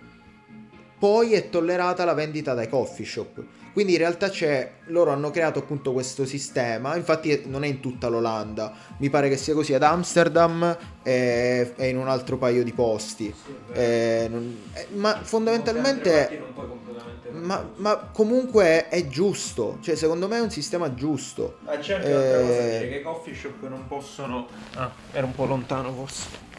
Poi 0.99 1.35
è 1.35 1.49
tollerata 1.49 2.05
la 2.05 2.15
vendita 2.15 2.55
dai 2.55 2.69
coffee 2.69 3.07
shop. 3.07 3.61
Quindi 3.73 3.93
in 3.93 3.99
realtà 3.99 4.29
c'è, 4.29 4.71
loro 4.87 5.13
hanno 5.13 5.31
creato 5.31 5.61
appunto 5.61 5.93
questo 5.93 6.27
sistema, 6.27 6.95
infatti 6.95 7.45
non 7.47 7.65
è 7.65 7.69
in 7.69 7.81
tutta 7.81 8.09
l'Olanda, 8.09 8.73
mi 8.99 9.09
pare 9.09 9.31
che 9.31 9.39
sia 9.39 9.55
così 9.55 9.73
ad 9.73 9.83
Amsterdam 9.83 10.77
e, 11.03 11.73
e 11.75 11.89
in 11.89 11.97
un 11.97 12.09
altro 12.09 12.37
paio 12.37 12.63
di 12.65 12.73
posti. 12.73 13.35
Eh, 13.73 14.27
non- 14.31 14.59
eh, 14.75 14.89
ma 14.95 15.21
fondamentalmente... 15.23 16.51
Ma, 17.31 17.67
ma 17.77 17.97
comunque 18.13 18.89
è 18.91 19.09
giusto, 19.09 19.79
cioè 19.81 19.95
secondo 19.95 20.29
me 20.29 20.37
è 20.37 20.41
un 20.41 20.51
sistema 20.51 20.93
giusto. 20.95 21.57
Ah, 21.65 21.79
c'è 21.79 21.95
anche 21.95 22.09
Eh, 22.09 22.13
un'altra 22.13 22.41
cosa 22.43 22.61
da 22.61 22.69
dire, 22.69 22.89
che 22.91 22.97
i 22.97 23.03
coffee 23.03 23.35
shop 23.35 23.69
non 23.69 23.87
possono... 23.89 24.49
Ah, 24.75 24.93
era 25.13 25.25
un 25.25 25.35
po' 25.35 25.47
lontano 25.47 25.95
forse. 25.95 26.51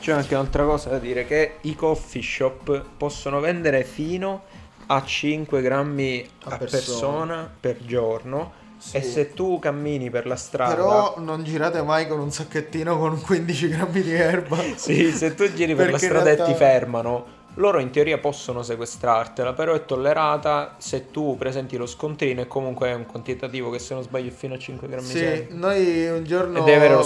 C'è 0.00 0.12
anche 0.12 0.34
un'altra 0.34 0.64
cosa 0.64 0.88
da 0.88 0.98
dire, 0.98 1.26
che 1.26 1.56
i 1.60 1.74
coffee 1.74 2.22
shop 2.22 2.84
possono 2.96 3.40
vendere 3.40 3.84
fino 3.84 4.44
a 4.86 5.04
5 5.04 5.62
grammi 5.62 6.26
A 6.44 6.54
a, 6.54 6.58
persona. 6.58 6.78
persona. 6.82 7.50
per 7.60 7.76
giorno. 7.84 8.60
Sì. 8.78 8.96
E 8.96 9.02
se 9.02 9.32
tu 9.32 9.60
cammini 9.60 10.10
per 10.10 10.26
la 10.26 10.34
strada... 10.34 10.74
Però 10.74 11.14
non 11.18 11.44
girate 11.44 11.82
mai 11.82 12.08
con 12.08 12.18
un 12.18 12.32
sacchettino 12.32 12.98
con 12.98 13.20
15 13.20 13.68
grammi 13.68 14.02
di 14.02 14.12
erba. 14.12 14.58
Sì, 14.74 15.12
se 15.12 15.34
tu 15.34 15.52
giri 15.52 15.74
per 15.76 15.92
la 15.92 15.98
strada 15.98 16.24
realtà- 16.24 16.46
e 16.46 16.52
ti 16.52 16.54
fermano, 16.54 17.24
loro 17.54 17.80
in 17.80 17.90
teoria 17.90 18.18
possono 18.18 18.62
sequestrartela, 18.62 19.52
però 19.52 19.74
è 19.74 19.84
tollerata 19.84 20.76
se 20.78 21.10
tu 21.10 21.36
presenti 21.36 21.76
lo 21.76 21.84
scontrino 21.86 22.40
e 22.40 22.46
comunque 22.46 22.88
è 22.88 22.94
un 22.94 23.04
quantitativo 23.04 23.68
che 23.68 23.78
se 23.78 23.92
non 23.94 24.02
sbaglio 24.02 24.28
è 24.28 24.32
fino 24.32 24.54
a 24.54 24.58
5 24.58 24.88
grammi 24.88 25.04
Sì, 25.06 25.18
sempre. 25.18 25.54
noi 25.56 26.08
un 26.08 26.24
giorno 26.24 26.60
abbiamo 26.60 27.02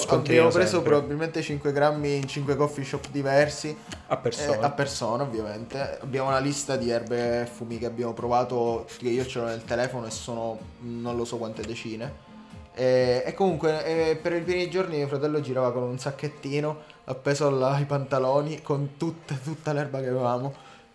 preso 0.51 0.67
sempre. 0.69 0.81
probabilmente 0.83 1.43
5 1.43 1.73
grammi 1.73 2.17
in 2.17 2.29
5 2.29 2.55
coffee 2.55 2.85
shop 2.85 3.09
diversi. 3.11 3.77
A 4.07 4.17
persona. 4.17 4.61
Eh, 4.61 4.65
a 4.65 4.71
persona 4.71 5.23
ovviamente. 5.25 5.99
Abbiamo 6.01 6.29
una 6.29 6.39
lista 6.39 6.77
di 6.77 6.91
erbe 6.91 7.43
e 7.43 7.47
fumi 7.47 7.79
che 7.79 7.87
abbiamo 7.87 8.13
provato, 8.13 8.87
che 8.99 9.09
io 9.09 9.27
ce 9.27 9.41
l'ho 9.41 9.47
nel 9.47 9.65
telefono 9.65 10.07
e 10.07 10.11
sono 10.11 10.59
non 10.81 11.17
lo 11.17 11.25
so 11.25 11.39
quante 11.39 11.63
decine. 11.63 12.25
E, 12.73 13.23
e 13.27 13.35
comunque 13.35 13.85
eh, 13.85 14.17
per 14.17 14.35
i 14.35 14.43
primi 14.43 14.69
giorni 14.71 14.99
mio 14.99 15.09
fratello 15.09 15.41
girava 15.41 15.73
con 15.73 15.83
un 15.83 15.99
sacchettino 15.99 16.95
appeso 17.07 17.47
alla- 17.49 17.73
ai 17.73 17.85
pantaloni 17.85 18.63
con 18.63 18.97
tutta, 18.97 19.35
tutta 19.43 19.73
l'erba 19.73 20.01
che 20.01 20.09
avevamo. 20.09 20.55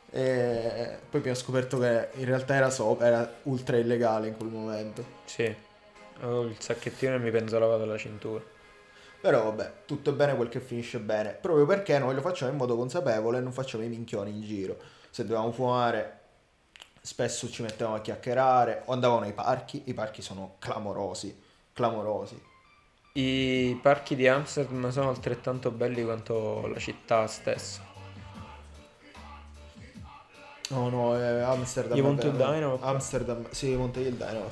E 0.10 1.00
poi 1.10 1.20
abbiamo 1.20 1.38
scoperto 1.38 1.80
che 1.80 2.10
in 2.16 2.26
realtà 2.26 2.56
era 2.56 2.70
sopra, 2.70 3.08
era 3.08 3.34
ultra 3.44 3.78
illegale 3.78 4.28
in 4.28 4.38
quel 4.38 4.50
momento. 4.50 5.04
Sì. 5.26 5.54
Ho 6.24 6.42
il 6.42 6.56
sacchettino 6.60 7.16
e 7.16 7.20
mi 7.20 7.32
penzolava 7.32 7.78
dalla 7.78 7.98
cintura. 7.98 8.44
Però 9.22 9.44
vabbè, 9.44 9.74
tutto 9.86 10.10
è 10.10 10.14
bene 10.14 10.36
quel 10.36 10.50
che 10.50 10.60
finisce 10.60 11.00
bene. 11.00 11.32
Proprio 11.32 11.66
perché 11.66 11.98
noi 12.00 12.16
lo 12.16 12.22
facciamo 12.22 12.52
in 12.52 12.58
modo 12.58 12.76
consapevole 12.76 13.38
e 13.38 13.42
non 13.42 13.54
facciamo 13.54 13.84
i 13.84 13.88
minchioni 13.88 14.32
in 14.32 14.42
giro. 14.42 14.78
Se 15.10 15.24
dovevamo 15.24 15.52
fumare, 15.52 16.20
spesso 17.00 17.50
ci 17.50 17.62
mettevamo 17.62 17.96
a 17.96 18.02
chiacchierare 18.02 18.82
o 18.86 18.94
andavamo 18.94 19.22
nei 19.22 19.34
parchi. 19.34 19.84
I 19.86 19.94
parchi 19.94 20.22
sono 20.22 20.56
clamorosi, 20.60 21.40
clamorosi. 21.72 22.50
I 23.14 23.78
parchi 23.82 24.16
di 24.16 24.28
Amsterdam 24.28 24.90
sono 24.90 25.10
altrettanto 25.10 25.70
belli 25.70 26.04
quanto 26.04 26.68
la 26.68 26.80
città 26.80 27.28
stessa. 27.28 27.90
No, 30.70 30.88
no, 30.88 31.20
eh, 31.20 31.42
Amsterdam. 31.42 31.98
I 31.98 32.00
è 32.00 32.04
Monte. 32.04 32.32
Dynamo? 32.32 32.80
Amsterdam, 32.82 33.46
sì, 33.52 33.76
Monte 33.76 34.02
Dynamo. 34.02 34.50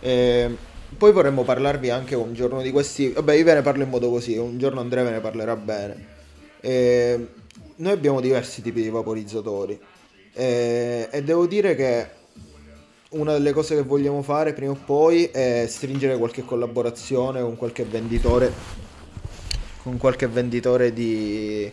Eh, 0.00 0.56
poi 0.96 1.12
vorremmo 1.12 1.42
parlarvi 1.42 1.90
anche 1.90 2.14
un 2.14 2.32
giorno 2.32 2.62
di 2.62 2.70
questi. 2.70 3.10
Vabbè, 3.10 3.34
io 3.34 3.44
ve 3.44 3.54
ne 3.54 3.62
parlo 3.62 3.82
in 3.82 3.90
modo 3.90 4.08
così, 4.08 4.38
un 4.38 4.58
giorno 4.58 4.80
Andrea 4.80 5.04
ve 5.04 5.10
ne 5.10 5.20
parlerà 5.20 5.54
bene. 5.56 6.06
Eh, 6.60 7.28
noi 7.76 7.92
abbiamo 7.92 8.22
diversi 8.22 8.62
tipi 8.62 8.80
di 8.80 8.88
vaporizzatori. 8.88 9.78
Eh, 10.32 11.08
e 11.10 11.22
devo 11.22 11.46
dire 11.46 11.74
che 11.74 12.08
una 13.12 13.32
delle 13.32 13.52
cose 13.52 13.74
che 13.74 13.82
vogliamo 13.82 14.22
fare 14.22 14.52
prima 14.52 14.72
o 14.72 14.78
poi 14.84 15.24
è 15.26 15.66
stringere 15.68 16.16
qualche 16.16 16.44
collaborazione 16.44 17.40
con 17.40 17.56
qualche 17.56 17.84
venditore. 17.84 18.52
Con 19.82 19.96
qualche 19.96 20.28
venditore 20.28 20.92
di, 20.92 21.70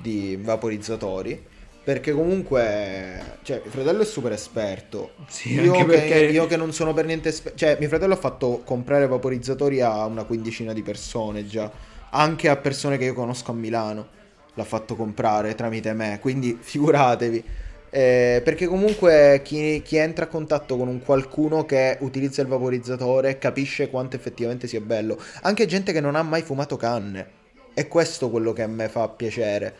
di 0.00 0.38
vaporizzatori. 0.40 1.56
Perché 1.82 2.12
comunque, 2.12 3.38
cioè, 3.42 3.60
mio 3.62 3.70
fratello 3.70 4.02
è 4.02 4.04
super 4.04 4.32
esperto. 4.32 5.12
Sì, 5.26 5.54
io, 5.54 5.72
che, 5.72 5.84
perché- 5.84 6.26
io 6.26 6.46
che 6.46 6.56
non 6.56 6.72
sono 6.72 6.92
per 6.92 7.06
niente 7.06 7.30
esperto. 7.30 7.58
Cioè, 7.58 7.76
mio 7.78 7.88
fratello 7.88 8.12
ha 8.12 8.18
fatto 8.18 8.60
comprare 8.64 9.06
vaporizzatori 9.06 9.80
a 9.80 10.04
una 10.04 10.24
quindicina 10.24 10.72
di 10.72 10.82
persone 10.82 11.46
già. 11.46 11.70
Anche 12.10 12.48
a 12.48 12.56
persone 12.56 12.98
che 12.98 13.04
io 13.04 13.14
conosco 13.14 13.52
a 13.52 13.54
Milano. 13.54 14.06
L'ha 14.54 14.64
fatto 14.64 14.96
comprare 14.96 15.54
tramite 15.54 15.92
me. 15.94 16.18
Quindi 16.20 16.58
figuratevi. 16.60 17.44
Eh, 17.90 18.42
perché 18.44 18.66
comunque 18.66 19.40
chi, 19.42 19.80
chi 19.82 19.96
entra 19.96 20.26
a 20.26 20.28
contatto 20.28 20.76
con 20.76 20.88
un 20.88 21.00
qualcuno 21.02 21.64
che 21.64 21.96
utilizza 22.00 22.42
il 22.42 22.48
vaporizzatore 22.48 23.38
capisce 23.38 23.88
quanto 23.88 24.16
effettivamente 24.16 24.66
sia 24.66 24.80
bello. 24.80 25.18
Anche 25.42 25.66
gente 25.66 25.92
che 25.92 26.00
non 26.00 26.14
ha 26.14 26.22
mai 26.22 26.42
fumato 26.42 26.76
canne. 26.76 27.36
È 27.72 27.86
questo 27.88 28.28
quello 28.30 28.52
che 28.52 28.62
a 28.62 28.66
me 28.66 28.88
fa 28.88 29.08
piacere. 29.08 29.74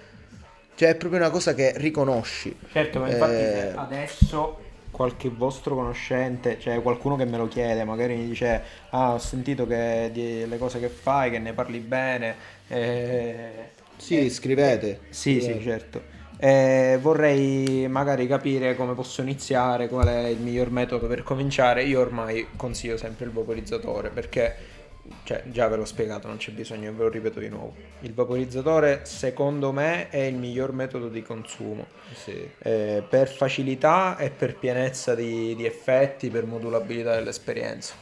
Cioè, 0.75 0.90
è 0.90 0.94
proprio 0.97 1.21
una 1.21 1.31
cosa 1.31 1.55
che 1.55 1.73
riconosci. 1.77 2.57
Certo, 2.71 3.01
ma 3.01 3.09
infatti 3.09 3.42
Eh, 3.42 3.73
adesso 3.75 4.66
qualche 4.90 5.29
vostro 5.29 5.75
conoscente, 5.75 6.59
cioè 6.61 6.81
qualcuno 6.83 7.16
che 7.16 7.25
me 7.25 7.37
lo 7.37 7.49
chiede, 7.49 7.85
magari 7.85 8.14
mi 8.16 8.27
dice, 8.27 8.62
ah, 8.90 9.14
ho 9.14 9.18
sentito 9.18 9.66
che 9.66 10.11
di- 10.12 10.47
le 10.47 10.59
cose 10.59 10.79
che 10.81 10.88
fai, 10.88 11.31
che 11.31 11.38
ne 11.38 11.53
parli 11.53 11.79
bene. 11.81 12.37
eh, 12.68 13.71
Sì, 13.97 14.16
eh, 14.18 14.31
scrivete. 14.31 15.01
Sì, 15.11 15.40
sì, 15.40 15.61
certo. 15.61 16.17
Eh, 16.40 16.98
vorrei 17.03 17.88
magari 17.88 18.29
capire 18.29 18.77
come 18.77 18.94
posso 18.94 19.22
iniziare, 19.22 19.88
qual 19.88 20.07
è 20.07 20.27
il 20.29 20.38
miglior 20.38 20.70
metodo 20.70 21.07
per 21.09 21.22
cominciare. 21.24 21.83
Io 21.83 22.01
ormai 22.01 22.46
consiglio 22.57 22.96
sempre 22.96 23.24
il 23.24 23.33
vaporizzatore 23.33 24.11
perché, 24.11 24.55
cioè, 25.24 25.42
già 25.46 25.66
ve 25.66 25.77
l'ho 25.77 25.85
spiegato, 25.85 26.29
non 26.29 26.37
c'è 26.37 26.53
bisogno, 26.53 26.92
ve 26.92 27.03
lo 27.03 27.09
ripeto 27.09 27.40
di 27.40 27.48
nuovo. 27.48 27.74
Il 28.01 28.14
vaporizzatore, 28.14 29.01
secondo 29.03 29.72
me, 29.72 30.11
è 30.11 30.20
il 30.20 30.37
miglior 30.37 30.72
metodo 30.72 31.09
di 31.09 31.22
consumo. 31.22 31.87
Sì. 32.14 32.48
Eh, 32.59 33.03
per 33.09 33.29
facilità 33.29 34.16
e 34.16 34.31
per 34.31 34.57
pienezza 34.57 35.16
di, 35.16 35.57
di 35.57 35.66
effetti, 35.66 36.31
per 36.31 36.46
modulabilità 36.46 37.16
dell'esperienza. 37.16 37.94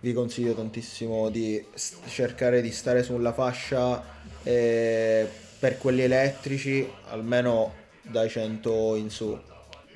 Vi 0.00 0.12
consiglio 0.12 0.54
tantissimo 0.54 1.30
di 1.30 1.64
cercare 2.06 2.60
di 2.60 2.70
stare 2.70 3.02
sulla 3.02 3.32
fascia 3.32 4.02
eh, 4.42 5.26
per 5.58 5.78
quelli 5.78 6.02
elettrici, 6.02 6.88
almeno 7.10 7.72
dai 8.02 8.28
100 8.28 8.94
in 8.96 9.10
su. 9.10 9.38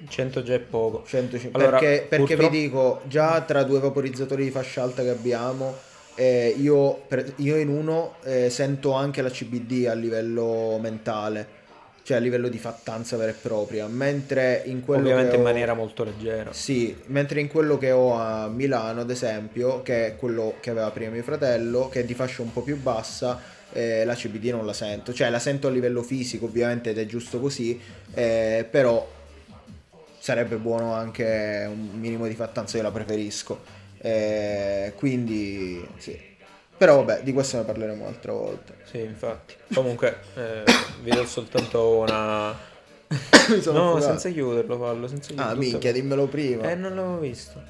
100 0.08 0.42
già 0.42 0.54
è 0.54 0.58
poco. 0.60 1.02
150 1.06 1.58
Allora, 1.58 1.78
perché 1.78 2.06
perché 2.08 2.24
purtroppo- 2.36 2.50
vi 2.52 2.60
dico, 2.60 3.00
già 3.06 3.40
tra 3.42 3.62
due 3.64 3.80
vaporizzatori 3.80 4.44
di 4.44 4.50
fascia 4.50 4.82
alta 4.82 5.02
che 5.02 5.10
abbiamo, 5.10 5.76
eh, 6.14 6.54
io, 6.58 6.94
per- 7.06 7.34
io 7.36 7.56
in 7.56 7.68
uno 7.68 8.14
eh, 8.24 8.48
sento 8.50 8.92
anche 8.92 9.20
la 9.22 9.28
CBD 9.30 9.86
a 9.86 9.92
livello 9.92 10.78
mentale, 10.80 11.58
cioè 12.02 12.16
a 12.16 12.20
livello 12.20 12.48
di 12.48 12.56
fattanza 12.56 13.18
vera 13.18 13.30
e 13.30 13.34
propria, 13.34 13.86
mentre 13.88 14.62
in 14.64 14.82
quello 14.82 15.02
Ovviamente 15.02 15.30
che 15.32 15.36
in 15.36 15.42
ho- 15.42 15.44
maniera 15.44 15.74
molto 15.74 16.02
leggera. 16.02 16.50
Sì, 16.54 16.96
mentre 17.06 17.40
in 17.40 17.48
quello 17.48 17.76
che 17.76 17.90
ho 17.90 18.14
a 18.18 18.48
Milano, 18.48 19.02
ad 19.02 19.10
esempio, 19.10 19.82
che 19.82 20.06
è 20.06 20.16
quello 20.16 20.54
che 20.60 20.70
aveva 20.70 20.90
prima 20.90 21.10
mio 21.10 21.22
fratello, 21.22 21.90
che 21.90 22.00
è 22.00 22.04
di 22.04 22.14
fascia 22.14 22.40
un 22.40 22.52
po' 22.54 22.62
più 22.62 22.80
bassa, 22.80 23.38
eh, 23.72 24.04
la 24.04 24.14
CBD 24.14 24.46
non 24.50 24.66
la 24.66 24.72
sento. 24.72 25.12
Cioè, 25.12 25.30
la 25.30 25.38
sento 25.38 25.68
a 25.68 25.70
livello 25.70 26.02
fisico, 26.02 26.46
ovviamente, 26.46 26.90
ed 26.90 26.98
è 26.98 27.06
giusto 27.06 27.40
così, 27.40 27.80
eh, 28.14 28.66
però 28.70 29.08
sarebbe 30.18 30.56
buono 30.56 30.92
anche 30.94 31.66
un 31.68 31.90
minimo 31.98 32.26
di 32.26 32.34
fattanza, 32.34 32.76
io 32.76 32.82
la 32.82 32.90
preferisco. 32.90 33.60
Eh, 33.98 34.92
quindi, 34.96 35.86
sì. 35.98 36.28
Però 36.76 36.96
vabbè, 37.02 37.22
di 37.22 37.32
questo 37.34 37.58
ne 37.58 37.64
parleremo 37.64 38.02
un'altra 38.04 38.32
volta. 38.32 38.72
Sì, 38.84 39.00
infatti. 39.00 39.54
Comunque, 39.74 40.16
eh, 40.34 40.62
vi 41.02 41.10
do 41.10 41.24
soltanto 41.26 41.98
una... 41.98 42.68
No, 43.50 43.56
affogato. 43.56 44.00
senza 44.00 44.28
chiuderlo, 44.30 44.78
fallo, 44.78 45.08
senza 45.08 45.32
Ah, 45.32 45.34
chiuderlo. 45.36 45.60
minchia, 45.60 45.92
dimmelo 45.92 46.26
prima. 46.28 46.70
Eh, 46.70 46.74
non 46.76 46.94
l'avevo 46.94 47.18
visto. 47.18 47.60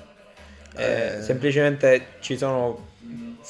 Eh, 0.77 1.17
Eh. 1.17 1.23
Semplicemente 1.23 2.07
ci 2.21 2.37
sono 2.37 2.90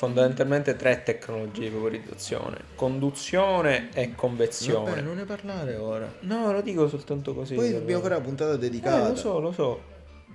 fondamentalmente 0.01 0.77
tre 0.77 1.03
tecnologie 1.03 1.61
di 1.61 1.69
vaporizzazione. 1.69 2.57
Conduzione 2.75 3.91
e 3.93 4.15
convezione. 4.15 4.89
Vabbè, 4.93 5.03
non 5.03 5.17
ne 5.17 5.25
parlare 5.25 5.77
ora. 5.77 6.11
No, 6.21 6.51
lo 6.53 6.63
dico 6.63 6.89
soltanto 6.89 7.35
così. 7.35 7.55
Poi 7.55 7.71
dobbiamo 7.71 8.01
fare 8.01 8.15
una 8.15 8.25
puntata 8.25 8.55
Eh, 8.55 8.59
dedicata. 8.59 9.09
lo 9.11 9.15
so, 9.15 9.39
lo 9.41 9.53
so. 9.53 9.83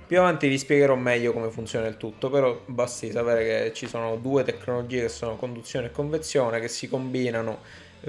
Più 0.05 0.19
avanti 0.19 0.47
vi 0.49 0.59
spiegherò 0.59 0.93
meglio 0.93 1.33
come 1.33 1.49
funziona 1.49 1.87
il 1.87 1.97
tutto, 1.97 2.29
però 2.29 2.61
basti 2.67 3.09
sapere 3.09 3.43
che 3.43 3.73
ci 3.73 3.87
sono 3.87 4.17
due 4.17 4.43
tecnologie 4.43 5.01
che 5.01 5.09
sono 5.09 5.35
conduzione 5.35 5.87
e 5.87 5.91
convezione 5.91 6.59
che 6.59 6.67
si 6.67 6.87
combinano 6.87 7.57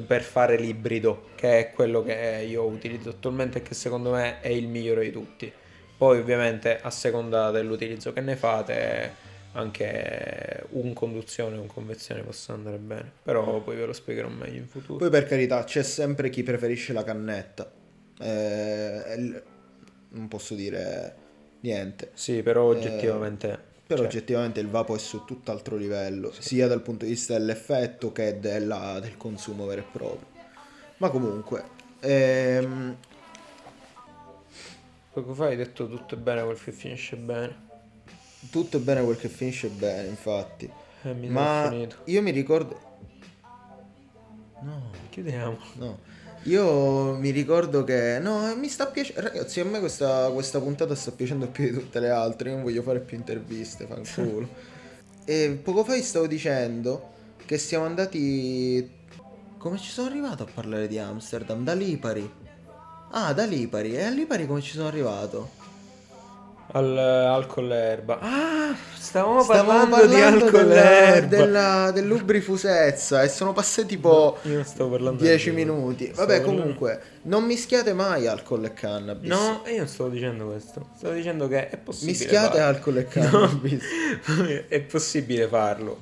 per 0.07 0.21
fare 0.21 0.59
l'ibrido, 0.59 1.29
che 1.37 1.59
è 1.59 1.73
quello 1.73 2.03
che 2.03 2.45
io 2.47 2.64
utilizzo 2.64 3.09
attualmente 3.09 3.61
e 3.61 3.62
che 3.62 3.73
secondo 3.73 4.11
me 4.11 4.40
è 4.40 4.49
il 4.49 4.69
migliore 4.69 5.05
di 5.05 5.11
tutti. 5.11 5.51
Poi 5.97 6.19
ovviamente 6.19 6.79
a 6.83 6.90
seconda 6.90 7.51
dell'utilizzo 7.51 8.12
che 8.12 8.21
ne 8.21 8.37
fate 8.37 9.25
anche 9.57 10.64
un 10.71 10.92
conduzione 10.92 11.57
e 11.57 11.59
un 11.59 11.66
convezione 11.66 12.23
possono 12.23 12.59
andare 12.59 12.77
bene, 12.77 13.11
però 13.23 13.61
poi 13.61 13.77
ve 13.77 13.87
lo 13.87 13.92
spiegherò 13.92 14.29
meglio 14.29 14.59
in 14.59 14.69
futuro. 14.69 14.99
Poi 14.99 15.11
per 15.11 15.27
carità, 15.27 15.64
c'è 15.64 15.83
sempre 15.83 16.31
chi 16.31 16.42
preferisce 16.42 16.92
la 16.92 17.03
cannetta. 17.03 17.71
Eh, 18.19 19.42
non 20.11 20.29
posso 20.29 20.55
dire 20.55 21.14
niente. 21.61 22.11
Sì, 22.14 22.42
però 22.42 22.64
oggettivamente... 22.64 23.75
Però 23.87 24.01
cioè, 24.01 24.09
oggettivamente 24.09 24.59
il 24.59 24.69
vapo 24.69 24.97
è 24.97 24.99
su 24.99 25.25
tutt'altro 25.25 25.77
livello, 25.77 26.33
sia 26.33 26.66
dal 26.66 26.83
punto 26.83 27.05
di 27.05 27.12
vista 27.12 27.35
dell'effetto 27.35 28.11
che 28.11 28.40
della- 28.40 28.99
del 29.01 29.16
consumo 29.16 29.64
vero 29.64 29.83
e 29.83 29.85
proprio. 29.85 30.27
Ma 30.97 31.09
comunque, 31.09 31.62
ehm, 32.01 32.97
Poco 35.12 35.33
fa 35.33 35.47
hai 35.47 35.57
detto 35.57 35.88
tutto 35.88 36.14
è 36.14 36.19
bene 36.19 36.42
quel 36.42 36.61
che 36.62 36.73
finisce 36.73 37.16
bene. 37.16 37.66
Tutto 38.51 38.77
è 38.77 38.81
bene 38.81 39.03
quel 39.03 39.17
che 39.17 39.29
finisce 39.29 39.69
bene, 39.69 40.09
infatti. 40.09 40.71
E 41.03 41.15
mi 41.15 41.29
Ma 41.29 41.73
io 42.05 42.23
mi 42.23 42.31
ricordo... 42.31 42.85
No, 44.63 44.91
Chiudiamo. 45.11 45.57
No, 45.75 45.99
io 46.43 47.15
mi 47.17 47.31
ricordo 47.31 47.85
che... 47.85 48.19
No, 48.21 48.55
mi 48.57 48.69
sta 48.69 48.87
piacendo... 48.87 49.23
Ragazzi, 49.23 49.61
a 49.61 49.65
me 49.65 49.79
questa, 49.79 50.31
questa 50.31 50.61
puntata 50.61 50.95
sta 50.95 51.11
piacendo 51.11 51.47
più 51.49 51.65
di 51.65 51.73
tutte 51.73 52.01
le 52.01 52.11
altre, 52.11 52.51
io 52.51 52.57
non 52.57 52.65
voglio 52.65 52.83
fare 52.83 53.01
più 53.01 53.17
interviste, 53.17 53.87
fanculo. 53.87 54.49
e 55.25 55.59
poco 55.63 55.85
fa 55.85 56.01
stavo 56.03 56.27
dicendo 56.27 57.13
che 57.45 57.59
siamo 57.59 57.85
andati... 57.85 58.95
Come 59.59 59.79
ci 59.79 59.91
sono 59.91 60.09
arrivato 60.09 60.45
a 60.45 60.49
parlare 60.53 60.87
di 60.87 60.99
Amsterdam? 60.99 61.65
Da 61.65 61.73
Lipari. 61.73 62.31
Ah, 63.11 63.33
da 63.33 63.45
Lipari. 63.45 63.95
E 63.95 64.05
a 64.05 64.11
Lipari 64.11 64.47
come 64.47 64.61
ci 64.61 64.73
sono 64.73 64.87
arrivato? 64.87 65.56
Al 66.73 66.99
alcol 66.99 67.71
e 67.73 67.77
erba. 67.77 68.19
Ah, 68.21 68.75
stavamo, 68.99 69.43
Stavamo 69.43 69.89
parlando, 69.89 70.15
di 70.15 70.21
alcol 70.21 70.61
e 70.61 70.65
della, 70.67 71.15
erba. 71.15 71.37
della- 71.37 71.91
dell'ubrifusezza 71.93 73.23
e 73.23 73.29
sono 73.29 73.53
passati 73.53 73.87
tipo 73.87 74.37
Io 74.43 74.55
non 74.55 74.65
stavo 74.65 74.91
parlando 74.91 75.23
10 75.23 75.51
di- 75.51 75.57
minuti. 75.57 76.05
stavo 76.13 76.21
Vabbè, 76.27 76.37
parlando- 76.41 76.61
comunque, 76.63 77.03
non 77.23 77.45
mischiate 77.45 77.93
mai 77.93 78.27
alcol 78.27 78.65
e 78.65 78.73
cannabis. 78.75 79.29
No, 79.31 79.63
io 79.67 79.77
non 79.79 79.87
stavo 79.87 80.09
dicendo 80.11 80.47
questo. 80.47 80.89
Stavo 80.97 81.15
dicendo 81.15 81.49
che 81.49 81.69
è 81.71 81.77
possibile. 81.77 82.19
Mischiate 82.19 82.59
farlo. 82.59 82.65
alcol 82.77 82.97
e 82.99 83.07
cannabis. 83.07 83.85
è 84.69 84.81
possibile 84.81 85.47
farlo. 85.47 85.99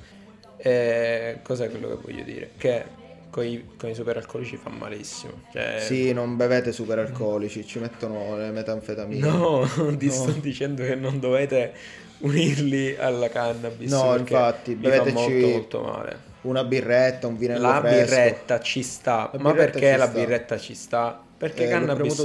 Eh, 0.57 1.39
cos'è 1.43 1.69
quello 1.69 1.89
che 1.89 1.97
voglio 2.01 2.23
dire? 2.23 2.49
Che 2.57 2.85
con 3.35 3.45
i, 3.45 3.65
con 3.77 3.89
i 3.89 3.93
superalcolici 3.93 4.55
fa 4.55 4.69
malissimo. 4.69 5.33
Cioè, 5.51 5.79
Sì, 5.81 6.13
non 6.13 6.37
bevete 6.37 6.71
superalcolici, 6.71 7.65
ci 7.67 7.79
mettono 7.79 8.37
le 8.37 8.49
metanfetamine. 8.51 9.27
No, 9.27 9.67
ti 9.99 10.05
No. 10.05 10.11
sto 10.13 10.31
dicendo 10.39 10.83
che 10.83 10.95
non 10.95 11.19
dovete 11.19 11.73
unirli 12.19 12.95
alla 12.97 13.27
cannabis. 13.27 13.91
No, 13.91 14.15
infatti, 14.15 14.75
beveteci- 14.75 15.11
molto 15.13 15.47
molto 15.47 15.81
male. 15.81 16.17
Una 16.43 16.63
birretta, 16.63 17.27
un 17.27 17.35
vinello 17.37 17.67
La 17.67 17.79
fresco. 17.81 18.05
birretta 18.15 18.59
ci 18.61 18.83
sta, 18.83 19.29
La 19.33 19.39
ma 19.39 19.51
birretta 19.51 19.71
perché 19.79 19.91
ci 19.91 19.97
la 19.97 20.05
sta. 20.05 20.13
birretta 20.17 20.57
ci 20.57 20.73
sta? 20.75 21.19
Perché 21.37 21.65
Eh, 21.65 21.67
cannabis 21.69 22.19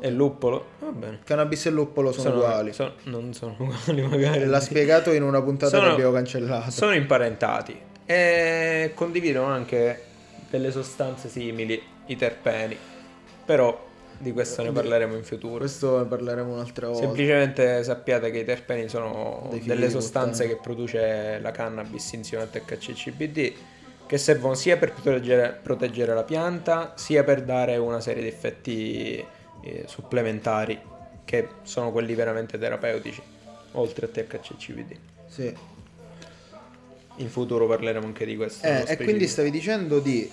e 0.00 0.10
luppolo? 0.10 0.64
Va 0.78 0.90
bene. 0.92 1.18
Cannabis 1.24 1.66
e 1.66 1.70
luppolo 1.70 2.10
sono, 2.10 2.36
uguali. 2.36 2.72
sono- 2.72 2.92
non 3.04 3.34
sono 3.34 3.54
uguali 3.60 4.00
magari. 4.00 4.46
L'ha 4.46 4.60
spiegato 4.60 5.12
in 5.12 5.22
una 5.24 5.42
puntata 5.42 5.76
Sono- 5.76 5.88
che 5.88 5.92
abbiamo 5.92 6.12
cancellato. 6.12 6.70
Sono 6.70 6.94
imparentati 6.94 7.78
e 8.06 8.92
condividono 8.94 9.46
anche 9.48 10.12
delle 10.54 10.70
sostanze 10.70 11.28
simili, 11.28 11.80
i 12.06 12.16
terpeni. 12.16 12.76
Però 13.44 13.92
di 14.16 14.32
questo 14.32 14.62
ne 14.62 14.70
parleremo 14.70 15.16
in 15.16 15.24
futuro. 15.24 15.58
Questo 15.58 15.98
ne 15.98 16.04
parleremo 16.04 16.52
un'altra 16.52 16.86
volta. 16.86 17.02
Semplicemente 17.02 17.82
sappiate 17.82 18.30
che 18.30 18.38
i 18.38 18.44
terpeni 18.44 18.88
sono 18.88 19.50
delle 19.64 19.90
sostanze 19.90 20.46
che 20.46 20.56
produce 20.56 21.40
la 21.40 21.50
cannabis 21.50 22.12
insieme 22.12 22.44
a 22.44 22.46
THC 22.46 22.92
CBD 22.92 23.52
che 24.06 24.18
servono 24.18 24.54
sia 24.54 24.76
per 24.76 24.92
proteggere, 24.92 25.58
proteggere 25.60 26.14
la 26.14 26.24
pianta 26.24 26.92
sia 26.94 27.24
per 27.24 27.42
dare 27.42 27.76
una 27.78 28.00
serie 28.00 28.22
di 28.22 28.28
effetti 28.28 29.24
eh, 29.62 29.84
supplementari 29.86 30.78
che 31.24 31.48
sono 31.62 31.90
quelli 31.90 32.14
veramente 32.14 32.58
terapeutici 32.58 33.22
oltre 33.72 34.06
a 34.06 34.08
THC 34.08 34.50
e 34.50 34.56
CBD. 34.56 34.96
Sì. 35.26 35.56
In 37.16 37.30
futuro 37.30 37.66
parleremo 37.66 38.06
anche 38.06 38.24
di 38.24 38.36
questo. 38.36 38.66
Eh, 38.66 38.84
e 38.88 38.96
quindi 38.96 39.28
stavi 39.28 39.50
dicendo 39.50 40.00
di 40.00 40.28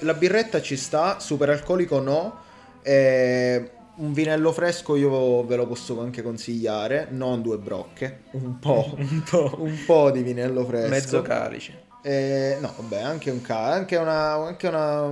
la 0.00 0.14
birretta 0.14 0.60
ci 0.60 0.76
sta, 0.76 1.18
superalcolico 1.20 2.00
no. 2.00 2.40
eh, 2.82 3.70
un 3.96 4.12
vinello 4.12 4.52
fresco 4.52 4.96
io 4.96 5.44
ve 5.44 5.56
lo 5.56 5.66
posso 5.66 6.00
anche 6.00 6.22
consigliare, 6.22 7.08
non 7.10 7.42
due 7.42 7.58
brocche, 7.58 8.22
un 8.32 8.58
po', 8.58 8.94
un 8.96 9.22
po' 9.28 9.56
un 9.58 9.78
po' 9.84 10.10
di 10.10 10.22
vinello 10.22 10.64
fresco. 10.64 10.88
mezzo 10.88 11.22
calice. 11.22 11.88
Eh, 12.02 12.56
no, 12.60 12.72
vabbè, 12.76 13.00
anche 13.00 13.30
un 13.30 13.42
ca, 13.42 13.72
anche 13.72 13.96
una, 13.96 14.32
anche 14.32 14.68
una, 14.68 15.10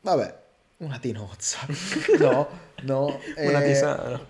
vabbè, 0.00 0.38
una 0.78 0.98
tinozza. 0.98 1.58
no, 2.18 2.48
no. 2.82 3.20
Una 3.36 3.60
tisana. 3.60 4.26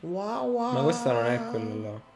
wow, 0.00 0.50
wow. 0.50 0.72
Ma 0.72 0.82
questa 0.82 1.12
non 1.12 1.26
è 1.26 1.40
quello 1.50 1.82
là. 1.82 2.12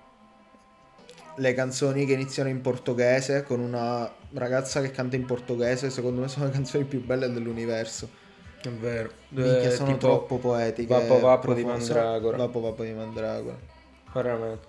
Le 1.39 1.55
canzoni 1.55 2.05
che 2.05 2.13
iniziano 2.13 2.49
in 2.49 2.61
portoghese 2.61 3.43
con 3.43 3.61
una 3.61 4.11
ragazza 4.33 4.81
che 4.81 4.91
canta 4.91 5.17
in 5.17 5.25
portoghese, 5.25 5.91
secondo 5.91 6.21
me 6.21 6.29
sono 6.29 6.47
le 6.47 6.53
canzoni 6.53 6.85
più 6.85 7.05
belle 7.05 7.31
dell'universo. 7.31 8.09
È 8.61 8.69
vero. 8.69 9.11
Minchia, 9.29 9.69
Eh, 9.69 9.71
sono 9.71 9.93
tipo 9.93 9.99
troppo 9.99 10.39
poetiche. 10.39 10.93
Vapo 10.93 11.21
Vapo 11.21 11.55
di. 11.55 11.65
Mandragora. 11.65 12.37
Vapo 12.37 12.61
Vapo 12.61 12.83
di 12.83 12.93
Mandragora. 12.93 13.57
Veramente. 14.13 14.67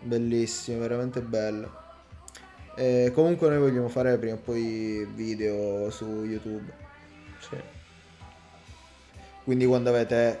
Bellissime, 0.00 0.78
veramente 0.78 1.20
belle. 1.20 1.68
Eh, 2.76 3.10
comunque 3.14 3.48
noi 3.48 3.58
vogliamo 3.58 3.88
fare 3.88 4.16
prima 4.18 4.34
o 4.34 4.38
poi 4.38 5.06
video 5.14 5.90
su 5.90 6.24
YouTube. 6.24 6.72
Sì. 7.40 7.56
Quindi 9.42 9.66
quando 9.66 9.90
avete 9.90 10.38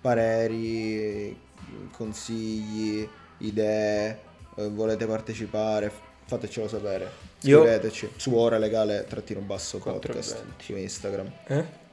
pareri, 0.00 1.36
consigli, 1.92 3.08
idee, 3.38 4.18
eh, 4.56 4.68
volete 4.68 5.06
partecipare, 5.06 5.90
fatecelo 6.26 6.68
sapere. 6.68 7.10
Io- 7.42 7.60
Scriveteci 7.62 8.10
su 8.16 8.34
ora 8.34 8.58
legale 8.58 9.04
trattino 9.08 9.40
basso 9.40 9.78
podcast 9.78 10.32
420. 10.42 10.64
su 10.64 10.76
Instagram. 10.76 11.32
Eh? 11.46 11.84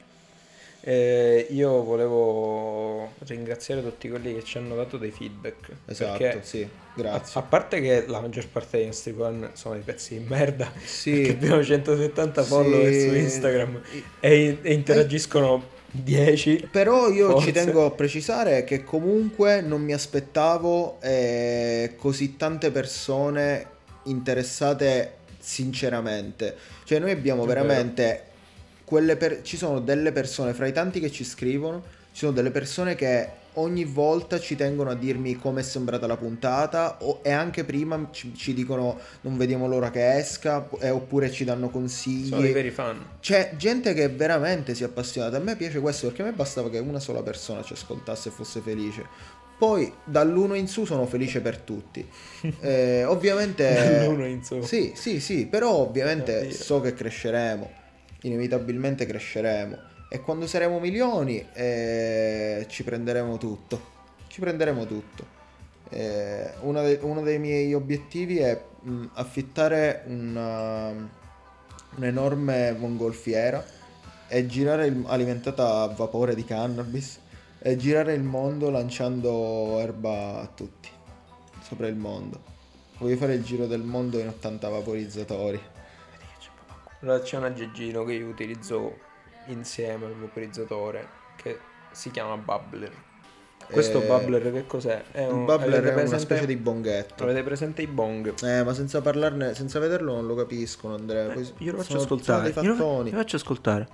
Eh, 0.86 1.46
io 1.50 1.82
volevo 1.82 3.12
ringraziare 3.20 3.82
tutti 3.82 4.06
quelli 4.10 4.34
che 4.34 4.44
ci 4.44 4.58
hanno 4.58 4.74
dato 4.76 4.98
dei 4.98 5.10
feedback. 5.10 5.68
Esatto, 5.86 6.18
Perché 6.18 6.40
sì, 6.44 6.60
a, 6.62 6.68
grazie. 6.94 7.40
a 7.40 7.42
parte 7.42 7.80
che 7.80 8.04
la 8.06 8.20
maggior 8.20 8.46
parte 8.48 8.76
dei 8.76 8.86
nostri 8.86 9.14
fan 9.16 9.50
sono 9.54 9.74
dei 9.76 9.82
pezzi 9.82 10.18
di 10.18 10.24
merda, 10.28 10.70
Sì. 10.84 11.26
abbiamo 11.30 11.64
170 11.64 12.42
follower 12.42 12.92
Sì. 12.92 13.08
su 13.08 13.14
Instagram 13.14 13.80
e, 14.20 14.58
e 14.60 14.72
interagiscono 14.74 15.72
10. 16.02 16.68
Però 16.70 17.08
io 17.08 17.30
Forse. 17.30 17.46
ci 17.46 17.52
tengo 17.52 17.86
a 17.86 17.90
precisare 17.92 18.64
che 18.64 18.82
comunque 18.82 19.60
non 19.60 19.80
mi 19.82 19.92
aspettavo 19.92 20.98
eh, 21.00 21.94
così 21.96 22.36
tante 22.36 22.70
persone 22.72 23.66
interessate 24.04 25.18
sinceramente. 25.38 26.56
Cioè 26.84 26.98
noi 26.98 27.12
abbiamo 27.12 27.44
veramente 27.44 28.24
quelle 28.84 29.16
per- 29.16 29.42
ci 29.42 29.56
sono 29.56 29.80
delle 29.80 30.10
persone 30.10 30.52
fra 30.52 30.66
i 30.66 30.72
tanti 30.72 30.98
che 30.98 31.10
ci 31.10 31.24
scrivono, 31.24 31.82
ci 32.12 32.20
sono 32.20 32.32
delle 32.32 32.50
persone 32.50 32.96
che 32.96 33.42
ogni 33.54 33.84
volta 33.84 34.40
ci 34.40 34.56
tengono 34.56 34.90
a 34.90 34.94
dirmi 34.94 35.36
come 35.36 35.60
è 35.60 35.62
sembrata 35.62 36.06
la 36.06 36.16
puntata 36.16 36.96
o- 37.00 37.20
e 37.22 37.30
anche 37.30 37.64
prima 37.64 38.08
ci, 38.10 38.34
ci 38.34 38.54
dicono 38.54 38.98
non 39.22 39.36
vediamo 39.36 39.66
l'ora 39.66 39.90
che 39.90 40.16
esca 40.16 40.68
eh, 40.80 40.90
oppure 40.90 41.30
ci 41.30 41.44
danno 41.44 41.68
consigli. 41.70 42.28
Sono 42.28 42.40
dei 42.40 42.52
veri 42.52 42.70
fan. 42.70 42.98
C'è 43.20 43.54
gente 43.56 43.94
che 43.94 44.08
veramente 44.08 44.74
si 44.74 44.82
è 44.82 44.86
appassionata. 44.86 45.36
A 45.36 45.40
me 45.40 45.56
piace 45.56 45.80
questo 45.80 46.06
perché 46.06 46.22
a 46.22 46.24
me 46.26 46.32
bastava 46.32 46.70
che 46.70 46.78
una 46.78 47.00
sola 47.00 47.22
persona 47.22 47.62
ci 47.62 47.72
ascoltasse 47.72 48.28
e 48.28 48.32
fosse 48.32 48.60
felice. 48.60 49.06
Poi 49.56 49.92
dall'uno 50.04 50.54
in 50.54 50.66
su 50.66 50.84
sono 50.84 51.06
felice 51.06 51.40
per 51.40 51.58
tutti. 51.58 52.06
Eh, 52.60 53.04
ovviamente. 53.04 53.72
Dall'uno 53.72 54.26
in 54.26 54.42
su. 54.44 54.60
Sì, 54.62 54.92
sì, 54.94 55.20
sì, 55.20 55.46
però 55.46 55.70
ovviamente 55.70 56.50
so 56.52 56.80
che 56.80 56.92
cresceremo. 56.92 57.70
Inevitabilmente 58.22 59.06
cresceremo. 59.06 59.92
E 60.14 60.20
quando 60.20 60.46
saremo 60.46 60.78
milioni 60.78 61.44
eh, 61.54 62.66
ci 62.68 62.84
prenderemo 62.84 63.36
tutto. 63.36 63.80
Ci 64.28 64.38
prenderemo 64.38 64.86
tutto. 64.86 65.26
Eh, 65.88 66.52
de- 66.60 66.98
uno 67.02 67.22
dei 67.22 67.40
miei 67.40 67.74
obiettivi 67.74 68.38
è 68.38 68.62
mh, 68.80 69.06
affittare 69.14 70.04
una, 70.06 70.92
un'enorme 71.96 72.76
mongolfiera 72.78 73.64
e 74.28 74.46
girare 74.46 74.86
il- 74.86 75.02
alimentata 75.04 75.80
a 75.80 75.88
vapore 75.88 76.36
di 76.36 76.44
cannabis 76.44 77.18
e 77.58 77.74
girare 77.76 78.14
il 78.14 78.22
mondo 78.22 78.70
lanciando 78.70 79.80
erba 79.80 80.42
a 80.42 80.46
tutti 80.46 80.90
sopra 81.60 81.88
il 81.88 81.96
mondo. 81.96 82.40
Voglio 82.98 83.16
fare 83.16 83.34
il 83.34 83.42
giro 83.42 83.66
del 83.66 83.82
mondo 83.82 84.20
in 84.20 84.28
80 84.28 84.68
vaporizzatori. 84.68 85.60
Allora 87.00 87.18
c'è 87.18 87.36
un 87.36 87.44
aggeggino 87.46 88.04
che 88.04 88.12
io 88.12 88.28
utilizzo 88.28 89.10
insieme 89.46 90.06
al 90.06 90.14
vaporizzatore 90.14 91.06
che 91.36 91.58
si 91.90 92.10
chiama 92.10 92.36
Bubbler. 92.36 92.92
Questo 93.70 94.02
Eh, 94.02 94.06
Bubbler 94.06 94.52
che 94.52 94.66
cos'è? 94.66 95.04
È 95.10 95.22
Il 95.22 95.32
un, 95.32 95.44
bubbler 95.46 95.72
è 95.72 95.78
una 95.86 95.92
presente- 95.92 96.18
specie 96.18 96.46
di 96.46 96.56
bonghetto. 96.56 97.22
Avete 97.24 97.42
presente 97.42 97.80
i 97.80 97.86
bong? 97.86 98.34
Eh, 98.44 98.62
ma 98.62 98.74
senza 98.74 99.00
parlarne, 99.00 99.54
senza 99.54 99.78
vederlo 99.78 100.12
non 100.14 100.26
lo 100.26 100.34
capiscono, 100.34 100.94
Andrea. 100.96 101.32
Poi 101.32 101.50
io 101.58 101.72
lo 101.72 101.78
faccio 101.78 101.90
sono- 101.92 102.02
ascoltare. 102.02 102.48
Io 102.60 102.74
lo- 102.74 103.02
lo 103.02 103.10
faccio 103.10 103.36
ascoltare. 103.36 103.88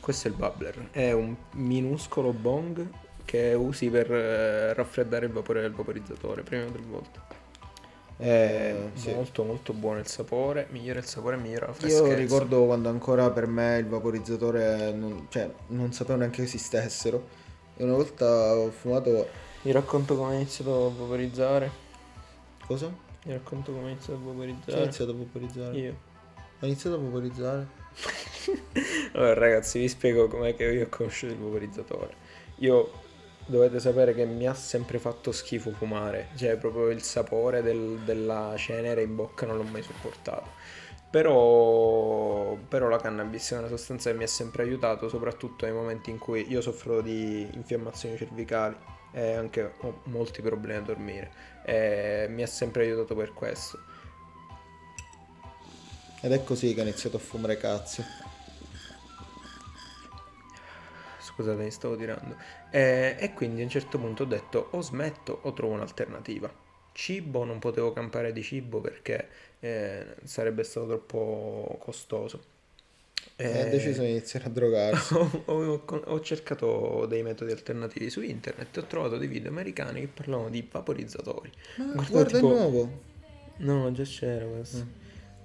Questo 0.00 0.26
è 0.26 0.30
il 0.30 0.36
bubbler, 0.36 0.88
è 0.90 1.12
un 1.12 1.36
minuscolo 1.52 2.32
bong 2.32 2.88
che 3.24 3.52
usi 3.54 3.88
per 3.90 4.10
eh, 4.10 4.74
raffreddare 4.74 5.26
il 5.26 5.32
vapore 5.32 5.60
del 5.60 5.72
vaporizzatore 5.72 6.42
prima 6.42 6.64
del 6.64 6.82
volta. 6.82 7.24
È 8.20 8.74
Eh, 8.94 8.98
sì. 8.98 9.12
molto 9.14 9.44
molto 9.44 9.72
buono 9.72 9.98
il 9.98 10.06
sapore, 10.06 10.66
migliora 10.70 10.98
il 10.98 11.06
sapore 11.06 11.36
e 11.36 11.38
migliora 11.38 11.66
la 11.68 11.72
freschezza. 11.72 12.06
Io 12.06 12.14
ricordo 12.14 12.64
quando 12.66 12.88
ancora 12.90 13.30
per 13.30 13.46
me 13.46 13.78
il 13.78 13.86
vaporizzatore, 13.86 14.92
non, 14.92 15.26
cioè, 15.30 15.50
non 15.68 15.92
sapevo 15.92 16.18
neanche 16.18 16.36
che 16.38 16.42
esistessero. 16.42 17.26
E 17.76 17.82
una 17.84 17.94
volta 17.94 18.54
ho 18.56 18.70
fumato. 18.70 19.26
Vi 19.62 19.72
racconto 19.72 20.16
come 20.16 20.32
ho 20.32 20.34
iniziato 20.34 20.86
a 20.86 20.90
vaporizzare. 20.90 21.70
Cosa? 22.66 22.92
Vi 23.24 23.32
racconto 23.32 23.72
come 23.72 23.84
ho 23.84 23.88
iniziato 23.88 24.12
a 24.14 24.22
Chi 24.22 24.28
ha 24.28 24.32
vaporizzare. 24.32 24.82
iniziato 24.82 25.10
a 25.10 25.14
vaporizzare? 25.14 25.76
Io. 25.78 25.96
Ha 26.60 26.66
iniziato 26.66 26.96
a 26.96 26.98
vaporizzare? 27.00 27.66
Allora 29.12 29.34
ragazzi 29.34 29.78
vi 29.80 29.88
spiego 29.88 30.28
com'è 30.28 30.54
che 30.54 30.64
io 30.64 30.84
ho 30.84 30.88
conosciuto 30.88 31.32
il 31.32 31.38
vaporizzatore. 31.38 32.14
Io 32.56 32.90
dovete 33.50 33.80
sapere 33.80 34.14
che 34.14 34.24
mi 34.24 34.46
ha 34.46 34.54
sempre 34.54 34.98
fatto 34.98 35.32
schifo 35.32 35.72
fumare, 35.72 36.28
cioè 36.36 36.56
proprio 36.56 36.88
il 36.88 37.02
sapore 37.02 37.62
del- 37.62 37.98
della 38.04 38.54
cenere 38.56 39.02
in 39.02 39.14
bocca 39.14 39.44
non 39.44 39.56
l'ho 39.56 39.64
mai 39.64 39.82
sopportato. 39.82 40.48
Però, 41.10 42.54
però 42.68 42.88
la 42.88 42.98
cannabis 42.98 43.50
è 43.50 43.58
una 43.58 43.68
sostanza 43.68 44.10
che 44.10 44.16
mi 44.16 44.22
ha 44.22 44.28
sempre 44.28 44.62
aiutato, 44.62 45.08
soprattutto 45.08 45.64
nei 45.66 45.74
momenti 45.74 46.10
in 46.10 46.18
cui 46.18 46.48
io 46.48 46.60
soffro 46.60 47.00
di 47.00 47.48
infiammazioni 47.52 48.16
cervicali 48.16 48.76
e 49.12 49.32
anche 49.32 49.72
ho 49.80 50.02
molti 50.04 50.40
problemi 50.40 50.78
a 50.78 50.82
dormire. 50.82 51.30
E 51.64 52.26
mi 52.30 52.42
ha 52.42 52.46
sempre 52.46 52.84
aiutato 52.84 53.16
per 53.16 53.32
questo. 53.32 53.80
Ed 56.22 56.32
è 56.32 56.44
così 56.44 56.74
che 56.74 56.80
ho 56.80 56.84
iniziato 56.84 57.16
a 57.16 57.20
fumare 57.20 57.56
cazzo. 57.56 58.29
Scusate, 61.40 61.70
stavo 61.70 61.96
tirando. 61.96 62.36
E, 62.70 63.16
e 63.18 63.32
quindi 63.32 63.60
a 63.62 63.64
un 63.64 63.70
certo 63.70 63.98
punto 63.98 64.24
ho 64.24 64.26
detto 64.26 64.68
o 64.72 64.80
smetto 64.82 65.38
o 65.42 65.52
trovo 65.54 65.72
un'alternativa. 65.74 66.52
Cibo, 66.92 67.44
non 67.44 67.58
potevo 67.58 67.92
campare 67.92 68.32
di 68.32 68.42
cibo 68.42 68.80
perché 68.80 69.28
eh, 69.60 70.16
sarebbe 70.24 70.64
stato 70.64 70.86
troppo 70.86 71.78
costoso. 71.80 72.58
E 73.36 73.60
ha 73.60 73.64
deciso 73.66 74.02
di 74.02 74.10
iniziare 74.10 74.46
a 74.46 74.48
drogarsi. 74.50 75.14
ho, 75.14 75.32
ho- 75.46 76.02
ho 76.06 76.20
cercato 76.20 77.06
dei 77.06 77.22
metodi 77.22 77.52
alternativi 77.52 78.10
su 78.10 78.20
internet 78.20 78.76
ho 78.76 78.84
trovato 78.84 79.16
dei 79.16 79.28
video 79.28 79.50
americani 79.50 80.00
che 80.00 80.08
parlavano 80.08 80.50
di 80.50 80.66
vaporizzatori. 80.70 81.50
Ma 81.76 81.84
Guarda, 81.92 82.10
guarda 82.10 82.30
tipo- 82.32 82.50
il 82.52 82.54
nuovo. 82.58 83.00
No, 83.58 83.92
già 83.92 84.02
c'era 84.04 84.44
questo. 84.46 84.84
Mm. 84.84 84.88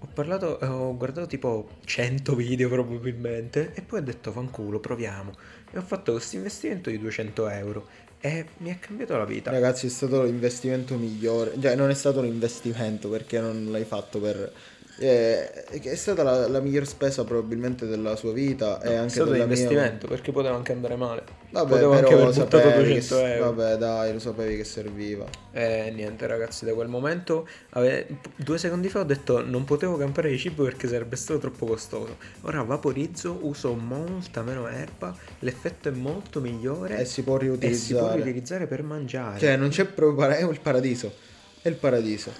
Ho 0.05 0.09
parlato, 0.13 0.59
eh, 0.59 0.65
ho 0.67 0.95
guardato 0.95 1.25
tipo 1.25 1.67
100 1.83 2.35
video 2.35 2.69
probabilmente 2.69 3.71
e 3.73 3.81
poi 3.81 3.99
ho 3.99 4.03
detto 4.03 4.31
fanculo, 4.31 4.79
proviamo. 4.79 5.33
E 5.71 5.77
ho 5.79 5.81
fatto 5.81 6.11
questo 6.11 6.35
investimento 6.35 6.91
di 6.91 6.99
200 6.99 7.47
euro 7.49 7.87
e 8.19 8.45
mi 8.57 8.69
ha 8.71 8.77
cambiato 8.77 9.17
la 9.17 9.25
vita. 9.25 9.49
Ragazzi, 9.49 9.87
è 9.87 9.89
stato 9.89 10.23
l'investimento 10.23 10.95
migliore. 10.97 11.59
Cioè, 11.59 11.75
non 11.75 11.89
è 11.89 11.93
stato 11.95 12.19
un 12.19 12.25
investimento 12.25 13.09
perché 13.09 13.39
non 13.39 13.71
l'hai 13.71 13.85
fatto 13.85 14.19
per. 14.19 14.53
eh, 14.97 15.63
è 15.65 15.95
stata 15.95 16.23
la, 16.23 16.47
la 16.47 16.59
miglior 16.61 16.85
spesa 16.85 17.23
probabilmente 17.23 17.87
della 17.87 18.15
sua 18.15 18.31
vita 18.33 18.81
e 18.81 18.91
è 18.91 18.93
anche 18.93 19.09
stato 19.09 19.31
un 19.31 19.31
della 19.31 19.47
mia. 19.47 19.69
investimento 19.69 20.07
perché 20.07 20.31
poteva 20.31 20.55
anche 20.55 20.71
andare 20.71 20.95
male. 20.95 21.23
Vabbè, 21.55 21.69
Potevo 21.69 21.91
anche 21.93 22.13
aver 22.13 22.25
buttato 22.33 22.57
sapevi 22.57 22.83
200 22.83 23.15
che, 23.15 23.33
euro. 23.33 23.53
Vabbè, 23.53 23.77
dai, 23.77 24.11
lo 24.13 24.19
sapevi 24.19 24.57
che 24.57 24.63
serviva. 24.65 25.25
E 25.53 25.89
niente 25.95 26.27
ragazzi, 26.27 26.65
da 26.65 26.73
quel 26.73 26.89
momento, 26.89 27.47
ave- 27.69 28.07
due 28.35 28.57
secondi 28.57 28.89
fa 28.89 28.99
ho 28.99 29.03
detto 29.05 29.41
non 29.45 29.63
potevo 29.63 29.95
campare 29.95 30.29
di 30.29 30.37
cibo 30.37 30.63
perché 30.65 30.89
sarebbe 30.89 31.15
stato 31.15 31.39
troppo 31.39 31.65
costoso. 31.65 32.17
Ora 32.41 32.61
vaporizzo, 32.63 33.39
uso 33.43 33.73
molta 33.73 34.41
meno 34.41 34.67
erba, 34.67 35.15
l'effetto 35.39 35.87
è 35.87 35.91
molto 35.93 36.41
migliore 36.41 36.99
E 36.99 37.05
si 37.05 37.23
può 37.23 37.37
e 37.37 37.39
si 37.39 37.45
può 37.47 37.57
riutilizzare. 37.57 38.15
riutilizzare 38.15 38.67
per 38.67 38.83
mangiare. 38.83 39.39
Cioè, 39.39 39.55
non 39.55 39.69
c'è 39.69 39.85
proprio 39.85 40.17
para- 40.17 40.35
è 40.35 40.43
il 40.43 40.59
paradiso. 40.59 41.13
È 41.61 41.69
il 41.69 41.75
paradiso. 41.75 42.31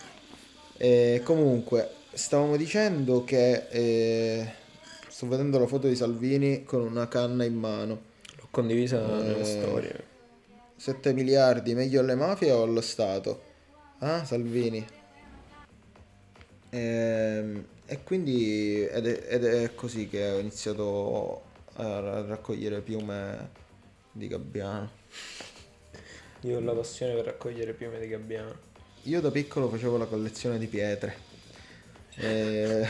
E 0.78 1.22
comunque, 1.24 1.90
stavamo 2.12 2.58
dicendo 2.58 3.24
che 3.24 3.68
eh, 3.70 4.52
sto 5.08 5.26
vedendo 5.30 5.58
la 5.58 5.68
foto 5.68 5.88
di 5.88 5.96
Salvini 5.96 6.66
con 6.66 6.82
una 6.82 7.08
canna 7.08 7.46
in 7.46 7.56
mano. 7.56 8.14
Condivisa 8.56 9.06
nelle 9.06 9.42
Eh, 9.42 9.44
storie. 9.44 10.04
7 10.78 11.12
miliardi 11.12 11.74
meglio 11.76 12.00
alle 12.00 12.16
mafie 12.16 12.52
o 12.52 12.64
allo 12.64 12.80
Stato? 12.80 13.42
Ah, 14.00 14.24
Salvini. 14.24 14.86
Ehm, 16.70 17.66
E, 17.88 18.02
quindi 18.02 18.84
ed 18.84 19.06
è, 19.06 19.26
ed 19.36 19.44
è 19.44 19.76
così 19.76 20.08
che 20.08 20.32
ho 20.32 20.40
iniziato 20.40 21.42
a 21.74 22.00
ra- 22.00 22.26
raccogliere 22.26 22.80
piume 22.80 23.50
di 24.12 24.28
gabbiano. 24.28 24.90
Io 26.42 26.58
ho 26.58 26.62
la 26.62 26.72
passione 26.74 27.14
per 27.14 27.26
raccogliere 27.26 27.74
piume 27.74 28.00
di 28.00 28.08
gabbiano. 28.08 28.56
Io 29.04 29.20
da 29.20 29.32
piccolo 29.32 29.70
facevo 29.70 29.98
la 29.98 30.06
collezione 30.06 30.58
di 30.58 30.68
pietre. 30.68 31.34
E... 32.18 32.88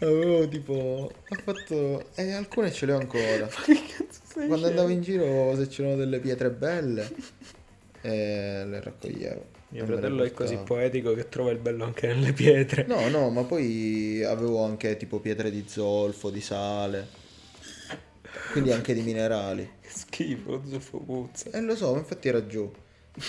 Avevo 0.00 0.48
tipo... 0.48 0.72
Ho 0.72 1.36
fatto... 1.42 2.04
E 2.14 2.32
alcune 2.32 2.72
ce 2.72 2.86
le 2.86 2.92
ho 2.92 2.98
ancora. 2.98 3.46
Che 3.64 3.74
cazzo 3.96 4.20
stai 4.24 4.48
Quando 4.48 4.66
andavo 4.66 4.88
in 4.88 5.00
giro 5.02 5.54
se 5.56 5.66
c'erano 5.68 5.96
delle 5.96 6.18
pietre 6.18 6.50
belle 6.50 7.12
eh, 8.02 8.64
le 8.66 8.80
raccoglievo. 8.80 9.52
Mio 9.68 9.82
E 9.82 9.86
fratello 9.86 10.22
è 10.22 10.32
così 10.32 10.56
poetico 10.58 11.14
che 11.14 11.28
trova 11.28 11.50
il 11.50 11.58
bello 11.58 11.84
anche 11.84 12.06
nelle 12.06 12.32
pietre. 12.32 12.84
No, 12.86 13.08
no, 13.08 13.30
ma 13.30 13.42
poi 13.44 14.22
avevo 14.22 14.62
anche 14.64 14.96
tipo 14.96 15.20
pietre 15.20 15.50
di 15.50 15.64
zolfo, 15.66 16.30
di 16.30 16.40
sale. 16.40 17.08
Quindi 18.52 18.72
anche 18.72 18.94
di 18.94 19.00
minerali. 19.00 19.68
Che 19.80 19.88
schifo, 19.88 20.50
lo 20.52 20.62
zolfo 20.68 20.98
puzza. 20.98 21.50
E 21.50 21.60
lo 21.60 21.74
so, 21.74 21.92
ma 21.92 21.98
infatti 21.98 22.28
era 22.28 22.46
giù. 22.46 22.70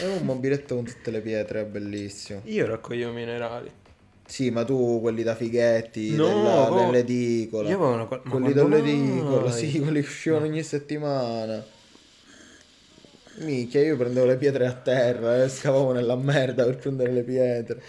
Avevo 0.01 0.17
un 0.17 0.25
mobiletto 0.25 0.75
con 0.75 0.85
tutte 0.85 1.09
le 1.09 1.21
pietre, 1.21 1.63
bellissimo. 1.65 2.41
Io 2.43 2.65
raccoglievo 2.65 3.11
minerali. 3.11 3.71
Sì, 4.27 4.49
ma 4.49 4.63
tu 4.65 4.99
quelli 5.01 5.23
da 5.23 5.35
fighetti, 5.35 6.15
No, 6.15 6.27
della- 6.27 6.67
co- 6.69 6.75
dell'edicola. 6.75 7.69
Io 7.69 7.75
avevo 7.77 7.93
una 7.93 8.05
co- 8.05 8.21
Quelli 8.27 8.53
dell'edicola, 8.53 9.51
mai? 9.51 9.71
sì, 9.71 9.79
quelli 9.79 10.01
che 10.01 10.07
uscivano 10.07 10.45
ogni 10.45 10.63
settimana. 10.63 11.63
Minchia, 13.37 13.81
io 13.81 13.97
prendevo 13.97 14.25
le 14.25 14.37
pietre 14.37 14.65
a 14.65 14.73
terra 14.73 15.43
e 15.43 15.49
scavavo 15.49 15.91
nella 15.91 16.15
merda 16.15 16.63
per 16.65 16.77
prendere 16.77 17.11
le 17.11 17.23
pietre. 17.23 17.81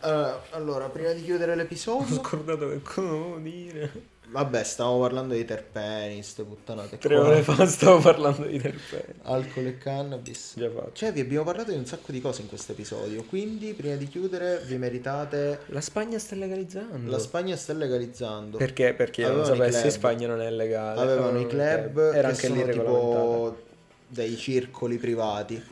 Allora, 0.00 0.46
allora, 0.50 0.88
prima 0.90 1.12
di 1.12 1.22
chiudere 1.24 1.54
Ho 1.98 2.04
l'episodio... 2.04 2.06
scordato 2.06 2.68
che 2.68 2.80
cosa 2.82 3.08
dovevo 3.08 3.38
dire. 3.38 3.92
Vabbè, 4.26 4.64
stavamo 4.64 5.00
parlando 5.00 5.34
di 5.34 5.44
terpeni, 5.44 6.22
ste 6.22 6.42
puttanate 6.42 6.98
Tre 6.98 7.16
ore 7.16 7.42
fa 7.42 7.64
stavo 7.66 8.00
parlando 8.00 8.46
di 8.46 8.58
terpeni. 8.58 9.18
Alcol 9.22 9.66
e 9.66 9.78
cannabis. 9.78 10.54
Già 10.56 10.70
fatto. 10.70 10.90
Cioè, 10.92 11.12
vi 11.12 11.20
abbiamo 11.20 11.44
parlato 11.44 11.70
di 11.70 11.76
un 11.76 11.86
sacco 11.86 12.10
di 12.10 12.20
cose 12.20 12.42
in 12.42 12.48
questo 12.48 12.72
episodio. 12.72 13.22
Quindi, 13.24 13.74
prima 13.74 13.94
di 13.96 14.08
chiudere, 14.08 14.62
vi 14.66 14.76
meritate. 14.76 15.60
La 15.66 15.80
Spagna 15.80 16.18
sta 16.18 16.34
legalizzando. 16.34 17.10
La 17.10 17.18
Spagna 17.18 17.56
sta 17.56 17.72
legalizzando. 17.74 18.56
Perché? 18.56 18.94
Perché 18.94 19.22
non 19.22 19.40
Avevano 19.40 19.54
i 19.54 19.56
sapessi, 19.56 19.76
in 19.76 19.82
club. 19.82 19.94
Spagna 19.94 20.26
non 20.26 20.40
è 20.40 20.50
legale. 20.50 21.00
Avevano 21.00 21.40
i 21.40 21.46
club 21.46 21.98
Era 21.98 22.32
che 22.32 22.46
anche 22.46 22.48
lì 22.48 22.72
tipo 22.72 23.62
dei 24.08 24.36
circoli 24.36 24.96
privati 24.96 25.62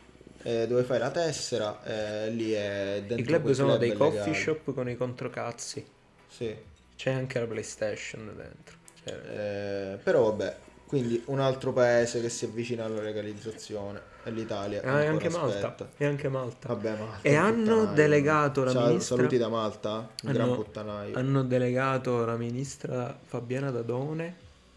eh, 0.42 0.66
dove 0.66 0.82
fai 0.82 0.98
la 0.98 1.10
tessera. 1.10 1.82
eh, 1.84 2.30
lì 2.30 2.52
è 2.52 3.02
dentro 3.06 3.16
I 3.16 3.22
club 3.22 3.50
sono 3.52 3.76
dei 3.76 3.90
è 3.90 3.94
coffee 3.94 4.34
shop 4.34 4.72
con 4.74 4.88
i 4.88 4.96
controcazzi. 4.96 5.84
Sì. 6.28 6.70
C'è 7.02 7.10
anche 7.10 7.40
la 7.40 7.46
PlayStation 7.46 8.32
dentro. 8.36 8.76
Cioè, 9.02 9.92
Eh, 9.94 9.96
però 9.96 10.22
vabbè, 10.30 10.56
quindi 10.86 11.20
un 11.26 11.40
altro 11.40 11.72
paese 11.72 12.20
che 12.20 12.28
si 12.28 12.44
avvicina 12.44 12.84
alla 12.84 13.00
legalizzazione 13.02 14.00
è 14.22 14.30
l'Italia. 14.30 14.82
Ah, 14.84 15.02
e 15.02 15.06
anche 15.06 15.28
Malta. 15.28 15.74
E 15.96 16.04
anche 16.06 16.28
Malta. 16.28 16.68
Vabbè, 16.68 16.90
Malta. 16.96 17.18
E 17.28 17.34
hanno 17.34 17.64
puttanaio. 17.74 17.94
delegato 17.94 18.62
la 18.62 18.70
Ciao, 18.70 18.86
ministra- 18.86 19.16
Saluti 19.16 19.36
da 19.36 19.48
Malta, 19.48 19.90
un 20.22 20.32
gran 20.32 20.40
Hanno- 20.46 20.54
puttanaio. 20.54 21.16
Hanno 21.18 21.42
delegato 21.42 22.24
la 22.24 22.36
ministra 22.36 23.18
Fabiana 23.20 23.72
Dadone 23.72 24.36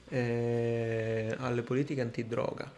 eh, 0.10 1.36
alle 1.38 1.62
politiche 1.62 2.02
antidroga. 2.02 2.72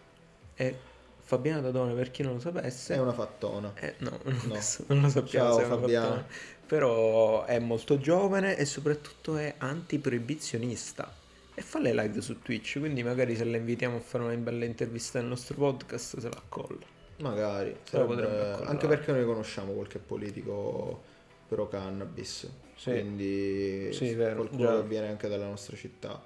E 0.56 0.78
Fabiana 1.22 1.62
Dadone, 1.62 1.94
per 1.94 2.12
chi 2.12 2.22
non 2.24 2.34
lo 2.34 2.40
sapesse, 2.42 2.96
È 2.96 3.00
una 3.00 3.14
fattona. 3.14 3.72
eh, 3.76 3.96
no, 4.00 4.10
No. 4.24 4.60
non 4.88 5.02
lo 5.04 5.10
sappiamo. 5.10 5.58
Ciao, 5.58 5.60
Fabiana. 5.68 6.06
fattona. 6.06 6.26
Però 6.68 7.46
è 7.46 7.60
molto 7.60 7.98
giovane 7.98 8.58
e 8.58 8.66
soprattutto 8.66 9.38
è 9.38 9.56
antiproibizionista. 9.58 11.12
E 11.56 11.62
fa 11.62 11.80
le 11.80 11.94
live 11.94 12.22
su 12.22 12.42
Twitch, 12.42 12.78
quindi 12.78 13.02
magari 13.04 13.36
se 13.36 13.44
la 13.46 13.58
invitiamo 13.58 13.96
a 13.98 14.00
fare 14.00 14.26
una 14.26 14.36
bella 14.36 14.66
intervista 14.66 15.20
nel 15.20 15.30
nostro 15.30 15.56
podcast 15.56 16.20
se 16.20 16.30
la 16.30 16.36
accolla. 16.38 16.86
Magari. 17.20 17.76
Se 17.84 17.98
sarebbe-. 17.98 18.66
Anche 18.66 18.86
perché 18.88 19.12
noi 19.12 19.26
conosciamo 19.26 19.72
qualche 19.72 19.98
politico 19.98 21.02
pro 21.48 21.68
cannabis. 21.68 22.48
Sì. 22.76 22.92
Quindi 22.92 23.90
Sì, 23.92 24.14
vero, 24.14 24.36
qualcuno 24.36 24.62
già. 24.62 24.82
che 24.82 24.88
viene 24.88 25.08
anche 25.08 25.28
dalla 25.28 25.48
nostra 25.48 25.76
città. 25.76 26.22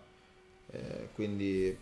Eh, 0.72 1.08
quindi... 1.14 1.78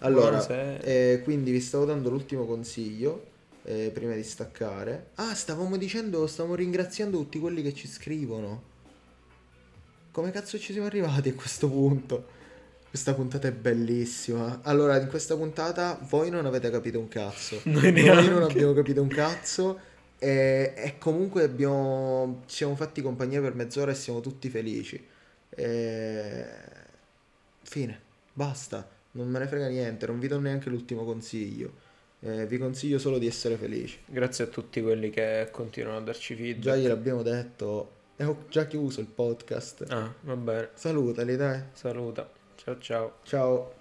Allora, 0.00 0.26
Buonasera. 0.28 0.80
eh, 0.82 1.20
quindi 1.24 1.50
vi 1.50 1.60
stavo 1.60 1.84
dando 1.86 2.10
l'ultimo 2.10 2.44
consiglio. 2.44 3.34
Eh, 3.66 3.90
prima 3.92 4.14
di 4.14 4.22
staccare. 4.22 5.10
Ah, 5.16 5.34
stavamo 5.34 5.76
dicendo, 5.76 6.26
stavamo 6.28 6.54
ringraziando 6.54 7.18
tutti 7.18 7.40
quelli 7.40 7.62
che 7.62 7.74
ci 7.74 7.88
scrivono. 7.88 8.74
Come 10.12 10.30
cazzo 10.30 10.56
ci 10.58 10.72
siamo 10.72 10.86
arrivati 10.86 11.30
a 11.30 11.34
questo 11.34 11.68
punto? 11.68 12.34
Questa 12.88 13.12
puntata 13.12 13.48
è 13.48 13.52
bellissima. 13.52 14.60
Allora, 14.62 14.98
in 15.00 15.08
questa 15.08 15.36
puntata 15.36 15.98
voi 16.08 16.30
non 16.30 16.46
avete 16.46 16.70
capito 16.70 17.00
un 17.00 17.08
cazzo. 17.08 17.60
Noi 17.66 17.92
Noi 17.92 18.28
non 18.28 18.44
abbiamo 18.44 18.72
capito 18.72 19.02
un 19.02 19.08
cazzo. 19.08 19.78
E, 20.18 20.72
e 20.76 20.96
comunque 20.98 21.42
abbiamo, 21.42 22.44
ci 22.46 22.56
siamo 22.56 22.76
fatti 22.76 23.02
compagnia 23.02 23.40
per 23.40 23.54
mezz'ora 23.54 23.90
e 23.90 23.94
siamo 23.94 24.20
tutti 24.20 24.48
felici. 24.48 25.04
E... 25.50 26.46
Fine, 27.62 28.00
basta. 28.32 28.88
Non 29.10 29.28
me 29.28 29.40
ne 29.40 29.46
frega 29.48 29.66
niente. 29.66 30.06
Non 30.06 30.20
vi 30.20 30.28
do 30.28 30.38
neanche 30.38 30.70
l'ultimo 30.70 31.04
consiglio. 31.04 31.84
Eh, 32.20 32.46
vi 32.46 32.58
consiglio 32.58 32.98
solo 32.98 33.18
di 33.18 33.26
essere 33.26 33.56
felici. 33.56 33.98
Grazie 34.06 34.44
a 34.44 34.46
tutti 34.48 34.80
quelli 34.80 35.10
che 35.10 35.48
continuano 35.50 35.98
a 35.98 36.00
darci 36.00 36.34
feedback. 36.34 36.62
Già 36.62 36.76
gliel'abbiamo 36.76 37.22
detto. 37.22 37.90
E 38.16 38.24
ho 38.24 38.44
già 38.48 38.66
chiuso 38.66 39.00
il 39.00 39.06
podcast. 39.06 39.84
Ah, 39.88 40.12
va 40.22 40.36
bene. 40.36 40.70
Salutali, 40.74 41.36
dai. 41.36 41.62
Saluta. 41.72 42.28
Ciao 42.56 42.78
ciao. 42.78 43.12
Ciao. 43.22 43.75